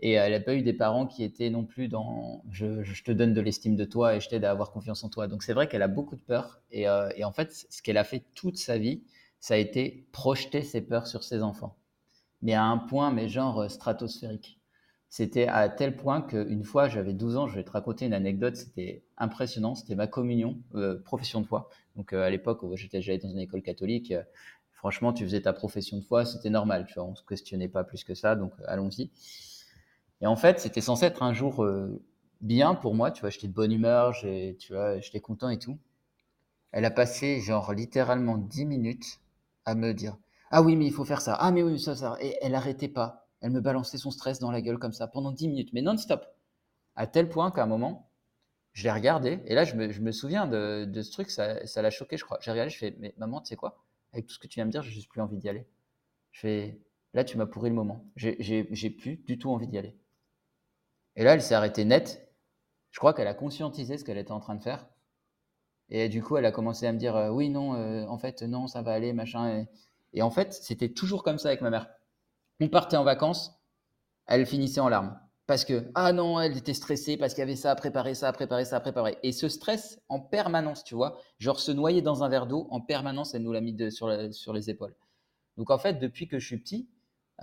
[0.00, 3.34] Et elle n'a pas eu des parents qui étaient non plus dans je, te donne
[3.34, 5.26] de l'estime de toi et je t'aide à avoir confiance en toi.
[5.26, 6.60] Donc c'est vrai qu'elle a beaucoup de peur.
[6.70, 9.02] Et, euh, et en fait, ce qu'elle a fait toute sa vie,
[9.40, 11.76] ça a été projeter ses peurs sur ses enfants.
[12.44, 14.60] Mais à un point, mais genre euh, stratosphérique.
[15.08, 18.56] C'était à tel point qu'une fois, j'avais 12 ans, je vais te raconter une anecdote,
[18.56, 21.68] c'était impressionnant, c'était ma communion, euh, profession de foi.
[21.96, 24.12] Donc à l'époque, j'étais j'allais dans une école catholique,
[24.84, 27.84] franchement, tu faisais ta profession de foi, c'était normal, tu vois, on se questionnait pas
[27.84, 29.10] plus que ça, donc euh, allons-y.
[30.20, 32.02] Et en fait, c'était censé être un jour euh,
[32.42, 35.78] bien pour moi, tu vois, j'étais de bonne humeur, tu j'étais content et tout.
[36.70, 39.20] Elle a passé genre littéralement 10 minutes
[39.64, 40.18] à me dire
[40.56, 41.34] "Ah oui, mais il faut faire ça.
[41.34, 43.28] Ah mais oui, ça ça." Et elle arrêtait pas.
[43.40, 46.24] Elle me balançait son stress dans la gueule comme ça pendant 10 minutes, mais non-stop.
[46.96, 48.10] À tel point qu'à un moment,
[48.72, 52.24] je l'ai regardé, et là, je me, souviens de, ce truc, ça l'a choqué, je
[52.24, 52.38] crois.
[52.40, 53.84] J'ai regardé, je fais, mais maman, tu sais quoi?
[54.12, 55.66] Avec tout ce que tu viens de me dire, j'ai juste plus envie d'y aller.
[56.32, 56.80] Je fais,
[57.14, 58.06] là, tu m'as pourri le moment.
[58.16, 59.96] J'ai plus du tout envie d'y aller.
[61.16, 62.32] Et là, elle s'est arrêtée net.
[62.90, 64.88] Je crois qu'elle a conscientisé ce qu'elle était en train de faire.
[65.90, 68.42] Et du coup, elle a commencé à me dire, euh, oui, non, euh, en fait,
[68.42, 69.66] non, ça va aller, machin.
[70.22, 71.88] En fait, c'était toujours comme ça avec ma mère.
[72.60, 73.60] On partait en vacances,
[74.26, 77.56] elle finissait en larmes parce que ah non, elle était stressée parce qu'il y avait
[77.56, 79.18] ça à préparer, ça à préparer, ça à préparer.
[79.22, 82.80] Et ce stress en permanence, tu vois, genre se noyer dans un verre d'eau en
[82.80, 84.94] permanence, elle nous l'a mis sur, les épaules.
[85.56, 86.88] Donc en fait, depuis que je suis petit,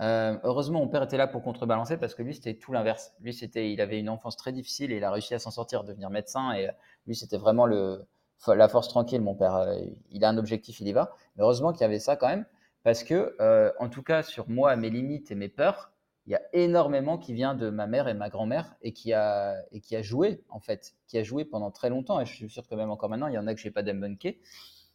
[0.00, 3.12] euh, heureusement mon père était là pour contrebalancer parce que lui c'était tout l'inverse.
[3.20, 5.84] Lui c'était, il avait une enfance très difficile et il a réussi à s'en sortir,
[5.84, 6.72] devenir médecin et euh,
[7.06, 9.20] lui c'était vraiment la force tranquille.
[9.20, 9.76] Mon père, euh,
[10.10, 11.14] il a un objectif, il y va.
[11.36, 12.46] Mais heureusement qu'il y avait ça quand même
[12.84, 13.36] parce que
[13.78, 15.92] en tout cas sur moi, mes limites et mes peurs
[16.26, 19.56] il y a énormément qui vient de ma mère et ma grand-mère et qui a
[19.72, 22.48] et qui a joué en fait, qui a joué pendant très longtemps et je suis
[22.48, 24.40] sûr que même encore maintenant il y en a que j'ai pas d'embunké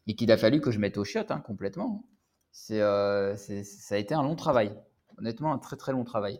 [0.07, 2.05] et qu'il a fallu que je mette au chiottes hein, complètement.
[2.71, 4.73] Euh, c'est, ça a été un long travail,
[5.17, 6.39] honnêtement un très très long travail.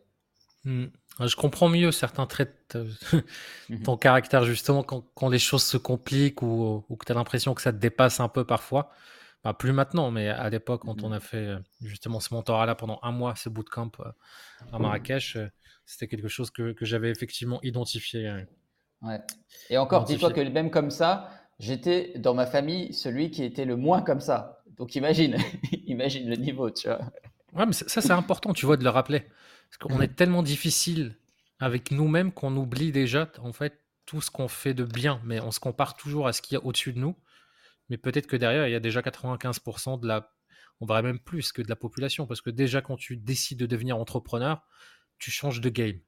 [0.63, 0.85] Hmm.
[1.19, 2.87] Je comprends mieux certains traits de
[3.69, 3.83] mhm.
[3.83, 7.53] ton caractère justement quand, quand, les choses se compliquent ou, ou que tu as l'impression
[7.53, 8.89] que ça te dépasse un peu parfois
[9.57, 11.13] plus maintenant, mais à l'époque, quand on mmh.
[11.13, 14.11] a fait euh, justement ce mentorat-là pendant un mois, ce bootcamp euh,
[14.73, 15.47] à Marrakech, euh,
[15.85, 18.43] c'était quelque chose que, que j'avais effectivement identifié.
[19.01, 19.21] Ouais.
[19.69, 21.29] Et encore, dis-toi que même comme ça,
[21.59, 24.63] j'étais dans ma famille celui qui était le moins comme ça.
[24.75, 25.37] Donc imagine,
[25.85, 26.99] imagine le niveau, tu vois.
[27.53, 29.21] Ouais, mais ça, c'est important, tu vois, de le rappeler.
[29.69, 31.15] Parce qu'on est tellement difficile
[31.59, 35.51] avec nous-mêmes qu'on oublie déjà, en fait, tout ce qu'on fait de bien, mais on
[35.51, 37.15] se compare toujours à ce qu'il y a au-dessus de nous.
[37.89, 40.33] Mais peut-être que derrière, il y a déjà 95% de la,
[40.79, 43.65] on va même plus que de la population, parce que déjà quand tu décides de
[43.65, 44.65] devenir entrepreneur,
[45.19, 45.99] tu changes de game,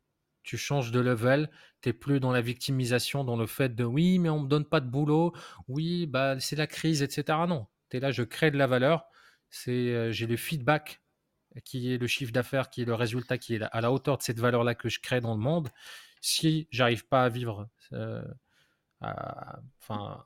[0.44, 1.50] tu changes de level,
[1.82, 4.66] tu n'es plus dans la victimisation, dans le fait de oui, mais on me donne
[4.66, 5.34] pas de boulot,
[5.68, 7.38] oui, bah c'est la crise, etc.
[7.48, 9.06] Non, tu es là, je crée de la valeur,
[9.50, 11.02] c'est, euh, j'ai le feedback
[11.66, 14.24] qui est le chiffre d'affaires, qui est le résultat qui est à la hauteur de
[14.24, 15.70] cette valeur-là que je crée dans le monde.
[16.22, 17.70] Si j'arrive pas à vivre,
[19.02, 19.60] à,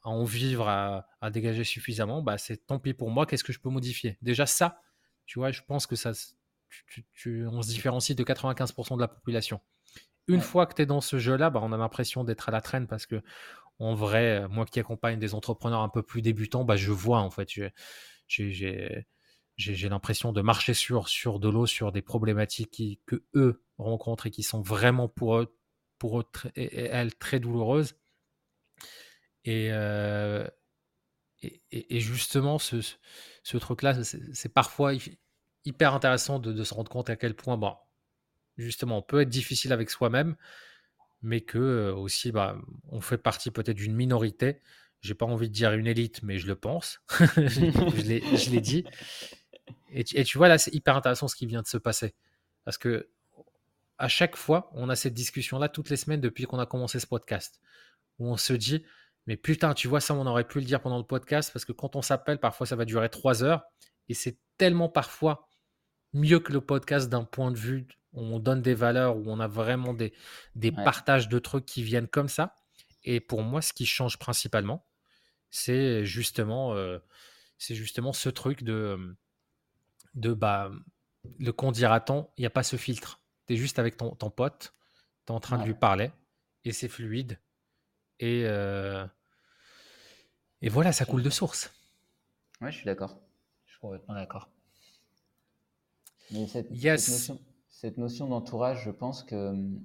[0.04, 3.26] en vivre, à, dégager suffisamment, bah, c'est tant pis pour moi.
[3.26, 4.18] Qu'est-ce que je peux modifier?
[4.22, 4.82] Déjà ça,
[5.26, 6.12] tu vois, je pense que ça,
[7.14, 9.62] tu, on se différencie de 95% de la population.
[10.28, 12.62] Une fois que tu es dans ce jeu-là, bah, on a l'impression d'être à la
[12.62, 13.22] traîne parce que,
[13.80, 17.30] en vrai, moi qui accompagne des entrepreneurs un peu plus débutants, bah, je vois en
[17.30, 17.50] fait,
[18.28, 19.06] j'ai
[19.58, 24.28] j'ai l'impression de marcher sur, sur de l'eau, sur des problématiques qui, que eux rencontrent
[24.28, 25.56] et qui sont vraiment pour eux,
[26.00, 27.96] pour eux et, elles très douloureuses.
[29.46, 30.48] Et, euh,
[31.72, 32.78] et, justement, ce,
[33.44, 34.94] ce truc-là, c'est parfois
[35.66, 37.76] hyper intéressant de, se rendre compte à quel point, bon,
[38.58, 40.36] justement, on peut être difficile avec soi-même,
[41.22, 42.58] mais que euh, aussi, bah,
[42.90, 44.62] on fait partie peut-être d'une minorité.
[45.02, 47.02] J'ai pas envie de dire une élite, mais je le pense.
[47.10, 48.86] je l'ai dit.
[49.90, 52.16] Et tu, vois, là, c'est hyper intéressant ce qui vient de se passer.
[52.64, 53.10] Parce que
[53.98, 57.08] à chaque fois, on a cette discussion-là toutes les semaines depuis qu'on a commencé ce
[57.08, 57.62] podcast.
[58.20, 58.84] Où on se dit,
[59.28, 61.52] mais putain, tu vois, ça, on aurait pu le dire pendant le podcast.
[61.54, 63.64] Parce que quand on s'appelle, parfois, ça va durer trois heures.
[64.10, 65.48] Et c'est tellement parfois
[66.14, 69.40] mieux que le podcast d'un point de vue où on donne des valeurs, où on
[69.40, 70.14] a vraiment des,
[70.56, 72.56] des partages de trucs qui viennent comme ça.
[73.04, 74.86] Et pour moi, ce qui change principalement,
[75.50, 77.00] c'est justement, euh,
[77.58, 79.18] c'est justement ce truc de
[80.14, 80.72] de bah,
[81.40, 83.22] le qu'on dira-t-on, il n'y a pas ce filtre.
[83.48, 84.76] Tu es juste avec ton, ton pote,
[85.26, 86.12] tu es en train de lui parler,
[86.66, 87.40] et c'est fluide.
[88.24, 89.06] Et, euh,
[90.62, 91.70] et voilà, ça coule de source.
[92.62, 93.20] Ouais, je suis d'accord.
[93.66, 94.50] Je suis complètement d'accord.
[96.32, 96.70] Mais cette,
[97.68, 99.84] cette notion, d'entourage, je pense que hum,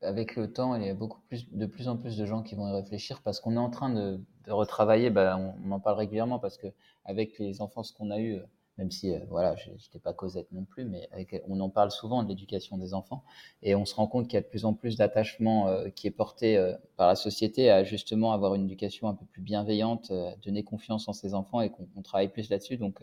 [0.00, 2.54] avec le temps, il y a beaucoup plus, de plus en plus de gens qui
[2.54, 5.10] vont y réfléchir parce qu'on est en train de, retravailler.
[5.10, 6.68] Bah, on, en parle régulièrement parce que
[7.04, 8.40] avec les enfants qu'on a eu,
[8.78, 11.08] même si euh, voilà, je n'étais pas Cosette non plus, mais
[11.48, 13.24] on en parle souvent de l'éducation des enfants,
[13.62, 16.06] et on se rend compte qu'il y a de plus en plus d'attachement euh, qui
[16.06, 20.12] est porté euh, par la société à justement avoir une éducation un peu plus bienveillante,
[20.42, 22.76] donner confiance en ses enfants, et qu'on travaille plus là-dessus.
[22.76, 23.00] Donc,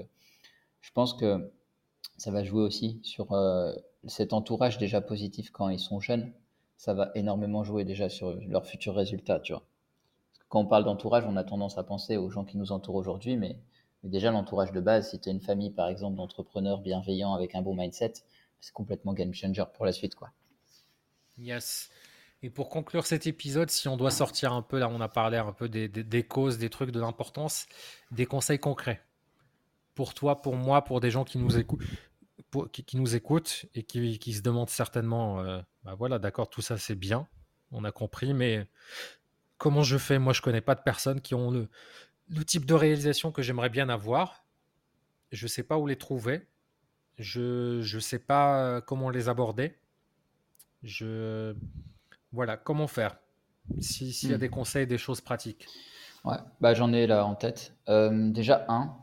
[0.82, 1.52] je pense que
[2.18, 3.36] ça va jouer aussi sur
[4.06, 6.32] cet entourage déjà positif quand ils sont jeunes.
[6.78, 9.64] Ça va énormément jouer déjà sur leurs futurs résultats, tu vois.
[10.50, 13.38] quand on parle d'entourage, on a tendance à penser aux gens qui nous entourent aujourd'hui,
[13.38, 13.58] mais
[14.04, 17.56] mais déjà, l'entourage de base, si tu as une famille, par exemple, d'entrepreneurs bienveillants avec
[17.56, 18.14] un bon mindset,
[18.60, 20.16] c'est complètement game changer pour la suite.
[20.16, 20.32] Quoi.
[21.38, 21.90] Yes.
[22.42, 25.38] Et pour conclure cet épisode, si on doit sortir un peu, là, on a parlé
[25.38, 27.68] un peu des, causes, des trucs, de l'importance,
[28.12, 29.02] des conseils concrets.
[29.96, 31.84] Pour toi, pour moi, pour des gens qui nous écoutent,
[32.74, 36.78] qui, nous écoutent et qui, qui se demandent certainement, euh, bah voilà, d'accord, tout ça
[36.78, 37.28] c'est bien,
[37.72, 38.68] on a compris, mais
[39.58, 40.20] comment je fais?
[40.20, 41.70] Moi, je connais pas de personnes qui ont le,
[42.30, 44.46] le type de réalisation que j'aimerais bien avoir,
[45.32, 46.48] je ne sais pas où les trouver.
[47.18, 49.76] Je ne sais pas euh, comment les aborder.
[50.82, 51.56] Je
[52.32, 53.18] voilà comment faire.
[53.80, 54.40] S'il y a hmm.
[54.40, 55.68] des conseils, des choses pratiques.
[56.26, 57.76] Ouais, bah j'en ai là en tête.
[57.90, 58.96] Euh, déjà un,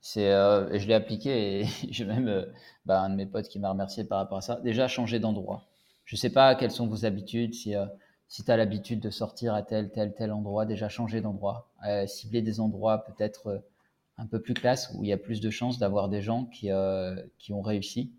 [0.00, 2.46] c'est euh, je l'ai appliqué et j'ai même
[2.84, 4.60] bah, un de mes potes qui m'a remercié par rapport à ça.
[4.62, 5.64] Déjà changer d'endroit.
[6.04, 7.74] Je ne sais pas quelles sont vos habitudes, si
[8.28, 12.06] si tu as l'habitude de sortir à tel, tel, tel endroit, déjà changer d'endroit, euh,
[12.06, 13.58] cibler des endroits peut-être euh,
[14.18, 16.70] un peu plus classe où il y a plus de chances d'avoir des gens qui,
[16.70, 18.12] euh, qui ont réussi,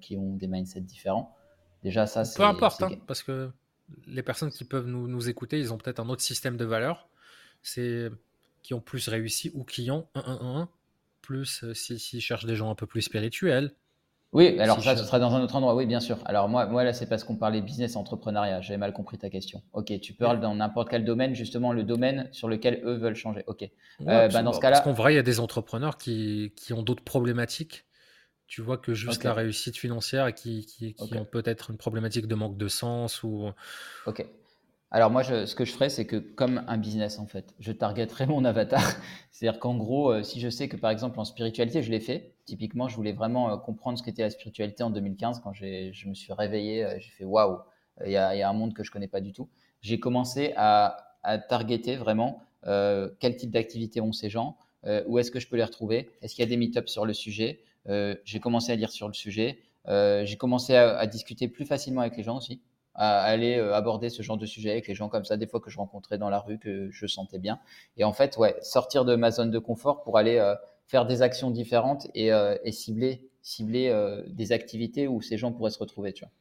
[0.00, 1.34] qui ont des mindsets différents.
[1.82, 2.36] Déjà, ça, c'est.
[2.36, 3.50] Peu importe, hein, parce que
[4.06, 7.08] les personnes qui peuvent nous, nous écouter, ils ont peut-être un autre système de valeurs.
[7.62, 8.10] C'est
[8.62, 10.68] qui ont plus réussi ou qui ont un, un, un,
[11.22, 13.74] plus s'ils si, cherchent des gens un peu plus spirituels,
[14.36, 15.74] oui, alors ça, ce sera dans un autre endroit.
[15.74, 16.18] Oui, bien sûr.
[16.26, 18.60] Alors moi, moi là, c'est parce qu'on parlait business entrepreneuriat.
[18.60, 19.62] J'avais mal compris ta question.
[19.72, 23.44] Ok, tu parles dans n'importe quel domaine, justement le domaine sur lequel eux veulent changer.
[23.46, 23.62] Ok.
[23.62, 26.74] Euh, bah, dans ce cas-là, parce qu'en vrai, il y a des entrepreneurs qui, qui
[26.74, 27.86] ont d'autres problématiques.
[28.46, 32.26] Tu vois que juste la réussite financière et qui, qui, qui ont peut-être une problématique
[32.26, 33.50] de manque de sens ou.
[34.06, 34.24] Ok.
[34.92, 38.26] Alors moi, ce que je ferais, c'est que comme un business en fait, je targeterais
[38.26, 38.82] mon avatar.
[39.32, 42.34] C'est-à-dire qu'en gros, euh, si je sais que par exemple en spiritualité, je l'ai fait.
[42.44, 46.14] Typiquement, je voulais vraiment euh, comprendre ce qu'était la spiritualité en 2015 quand je me
[46.14, 46.84] suis réveillé.
[46.84, 47.58] Euh, j'ai fait waouh,
[48.04, 49.48] il y, a un monde que je connais pas du tout.
[49.80, 51.02] J'ai commencé à,
[51.48, 54.56] targeter vraiment quel type d'activité ont ces gens,
[55.06, 57.14] où est-ce que je peux les retrouver, est-ce qu'il y a des meet-ups sur le
[57.14, 57.64] sujet.
[57.88, 59.58] j'ai commencé à lire sur le sujet.
[59.88, 62.60] j'ai commencé à discuter plus facilement avec les gens aussi
[62.96, 65.60] à aller euh, aborder ce genre de sujet avec les gens comme ça, des fois
[65.60, 67.60] que je rencontrais dans la rue, que je sentais bien.
[67.96, 70.54] Et en fait, ouais, sortir de ma zone de confort pour aller euh,
[70.86, 73.94] faire des actions différentes et, euh, cibler, cibler
[74.28, 76.32] des activités où ces gens pourraient se retrouver, tu vois.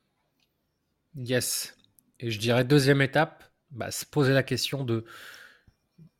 [1.24, 1.78] Yes.
[2.20, 5.06] Et je dirais deuxième étape, bah, se poser la question de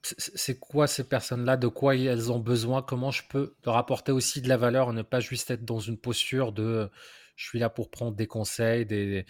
[0.04, 4.40] c'est quoi ces personnes-là, de quoi elles ont besoin, comment je peux leur apporter aussi
[4.40, 6.92] de la valeur, ne pas juste être dans une posture de
[7.36, 9.26] je suis là pour prendre des conseils, des,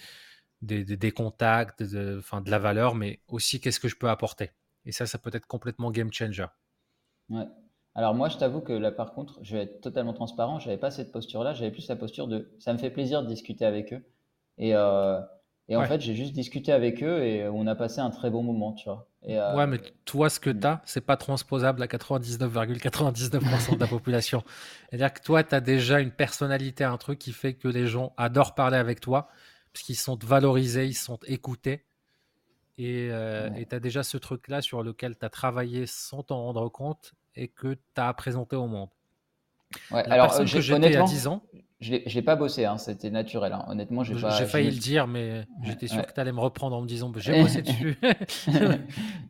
[0.61, 4.51] des, contacts, de, enfin, de la valeur, mais aussi qu'est-ce que je peux apporter.
[4.85, 6.45] Et ça, ça peut être complètement game changer.
[7.29, 7.47] Ouais.
[7.95, 10.59] Alors moi, je t'avoue que là, par contre, je vais être totalement transparent.
[10.59, 11.53] J'avais pas cette posture-là.
[11.53, 14.03] J'avais plus la posture de, ça me fait plaisir de discuter avec eux.
[14.57, 15.21] Et, euh,
[15.67, 18.43] et en fait, j'ai juste discuté avec eux et on a passé un très bon
[18.43, 19.09] moment, tu vois.
[19.23, 20.59] Et, euh, ouais, mais toi, ce que mm.
[20.59, 24.43] tu as, c'est pas transposable à 99,99% de la population.
[24.89, 28.13] C'est-à-dire que toi, tu as déjà une personnalité, un truc qui fait que les gens
[28.17, 29.29] adorent parler avec toi,
[29.76, 31.84] parce qu'ils sont valorisés, ils sont écoutés.
[32.78, 36.69] Et euh, tu as déjà ce truc-là sur lequel tu as travaillé sans t'en rendre
[36.69, 38.88] compte et que tu as présenté au monde.
[39.91, 41.43] Ouais, alors, personne que j'étais à 10 ans,
[41.82, 43.51] je l'ai pas bossé, hein, c'était naturel.
[43.51, 43.65] Hein.
[43.67, 44.30] Honnêtement, j'ai pas.
[44.30, 47.11] J'ai failli le dire, mais j'étais sûr que tu allais me reprendre en me disant
[47.17, 47.97] j'ai bossé dessus.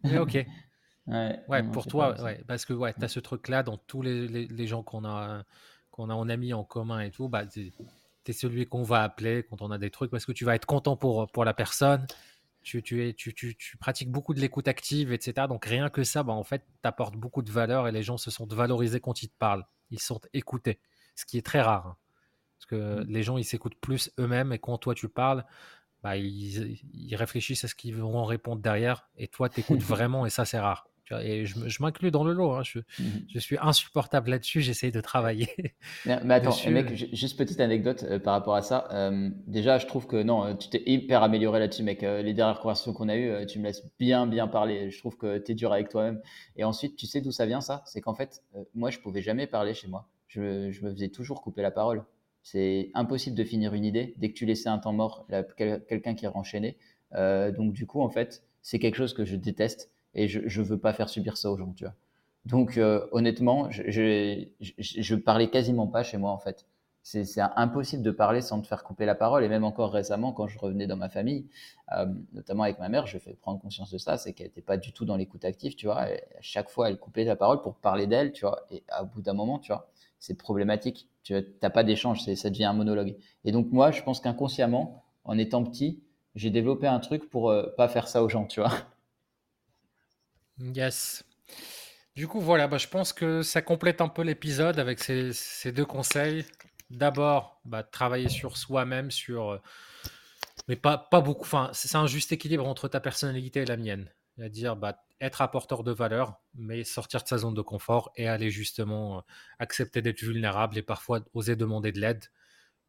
[0.03, 0.45] mais ok.
[1.07, 4.67] Ouais, pour toi, ouais, parce que ouais, tu as ce truc-là dans tous les, les,
[4.67, 5.41] gens qu'on a,
[5.89, 7.29] qu'on a en amis en commun et tout.
[7.29, 7.45] Bah,
[8.25, 10.55] tu es, celui qu'on va appeler quand on a des trucs parce que tu vas
[10.55, 12.05] être content pour, pour la personne.
[12.63, 15.47] Tu, tu, es, tu, tu, tu pratiques beaucoup de l'écoute active, etc.
[15.47, 18.31] Donc rien que ça, bah, en fait, t'apportes beaucoup de valeur et les gens se
[18.31, 19.65] sentent valorisés quand ils te parlent.
[19.91, 20.79] Ils sont écoutés,
[21.15, 21.85] ce qui est très rare.
[21.87, 21.97] Hein.
[22.57, 23.07] Parce que mmh.
[23.07, 25.45] les gens, ils s'écoutent plus eux-mêmes et quand toi tu parles,
[26.01, 30.29] bah, ils, réfléchissent à ce qu'ils vont répondre derrière et toi, tu écoutes vraiment et
[30.29, 30.87] ça, c'est rare.
[31.11, 32.53] Et je, m'inclus dans le lot.
[32.53, 32.63] Hein.
[32.75, 33.03] Mmh.
[33.33, 34.61] Je, suis insupportable là-dessus.
[34.61, 35.49] J'essaye de travailler.
[36.05, 38.87] Mais, attends, mec, juste petite anecdote euh, par rapport à ça.
[38.91, 42.01] Euh, déjà, je trouve que non, euh, tu t'es hyper amélioré là-dessus, mec.
[42.01, 44.89] les dernières conversations qu'on a eues, tu me laisses bien, bien parler.
[44.89, 46.21] Je trouve que tu es dur avec toi-même.
[46.55, 47.83] Et ensuite, tu sais d'où ça vient ça?
[47.85, 48.43] C'est qu'en fait,
[48.73, 50.07] moi, je pouvais jamais parler chez moi.
[50.27, 52.03] Je, je me faisais toujours couper la parole.
[52.45, 55.27] C'est impossible de finir une idée dès que tu laissais un temps mort,
[55.57, 56.77] quelqu'un qui est renchaîné.
[57.15, 60.65] Euh, donc du coup, en fait, c'est quelque chose que je déteste et je ne
[60.65, 61.93] veux pas faire subir ça aux gens, tu vois.
[62.45, 63.83] Donc euh, honnêtement, je,
[64.59, 66.65] je, parlais quasiment pas chez moi en fait.
[67.01, 69.43] C'est impossible de parler sans te faire couper la parole.
[69.43, 71.45] Et même encore récemment, quand je revenais dans ma famille,
[71.95, 74.77] euh, notamment avec ma mère, je fais prendre conscience de ça, c'est qu'elle n'était pas
[74.77, 76.01] du tout dans l'écoute active, tu vois.
[76.01, 76.09] à
[76.41, 78.65] chaque fois, elle coupait la parole pour parler d'elle, tu vois.
[78.71, 79.87] Et à bout d'un moment, tu vois,
[80.17, 81.07] c'est problématique.
[81.21, 83.15] Tu n'as pas d'échange, ça devient un monologue.
[83.43, 86.01] Et donc moi, je pense qu'inconsciemment, en étant petit,
[86.33, 88.71] j'ai développé un truc pour euh, pas faire ça aux gens, tu vois.
[90.59, 91.23] Yes.
[92.15, 95.85] Du coup, voilà, bah, je pense que ça complète un peu l'épisode avec ces, deux
[95.85, 96.45] conseils.
[96.89, 99.51] D'abord, bah, travailler sur soi-même, sur...
[99.51, 99.61] Euh,
[100.67, 101.43] mais pas, pas beaucoup.
[101.43, 104.09] Enfin, c'est un juste équilibre entre ta personnalité et la mienne.
[104.37, 108.49] C'est-à-dire, bah, être apporteur de valeur, mais sortir de sa zone de confort et aller
[108.49, 109.21] justement euh,
[109.59, 112.25] accepter d'être vulnérable et parfois oser demander de l'aide,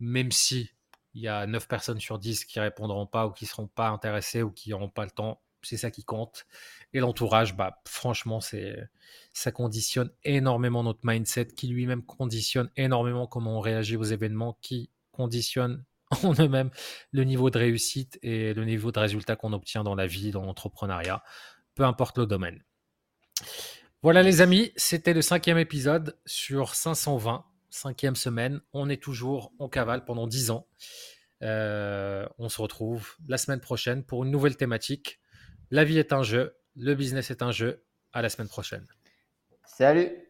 [0.01, 0.71] même si
[1.15, 4.43] il y a 9 personnes sur 10 qui répondront pas ou qui seront pas intéressées
[4.43, 5.41] ou qui n'auront pas le temps.
[5.67, 6.47] C'est ça qui compte.
[6.93, 8.77] Et l'entourage, bah, franchement, c'est,
[9.33, 14.91] ça conditionne énormément notre mindset, qui lui-même conditionne énormément comment on réagit aux événements, qui
[15.13, 15.85] conditionne
[16.23, 16.71] en eux-mêmes
[17.13, 20.45] le niveau de réussite et le niveau de résultat qu'on obtient dans la vie, dans
[20.45, 21.23] l'entrepreneuriat
[21.77, 22.65] peu importe le domaine.
[24.03, 28.61] Voilà les amis, c'était le cinquième épisode sur 520, cinquième semaine.
[28.73, 30.67] On est toujours en cavale pendant 10 ans.
[31.43, 35.21] Euh, on se retrouve la semaine prochaine pour une nouvelle thématique.
[35.71, 37.83] La vie est un jeu, le business est un jeu.
[38.13, 38.87] À la semaine prochaine.
[39.65, 40.26] Salut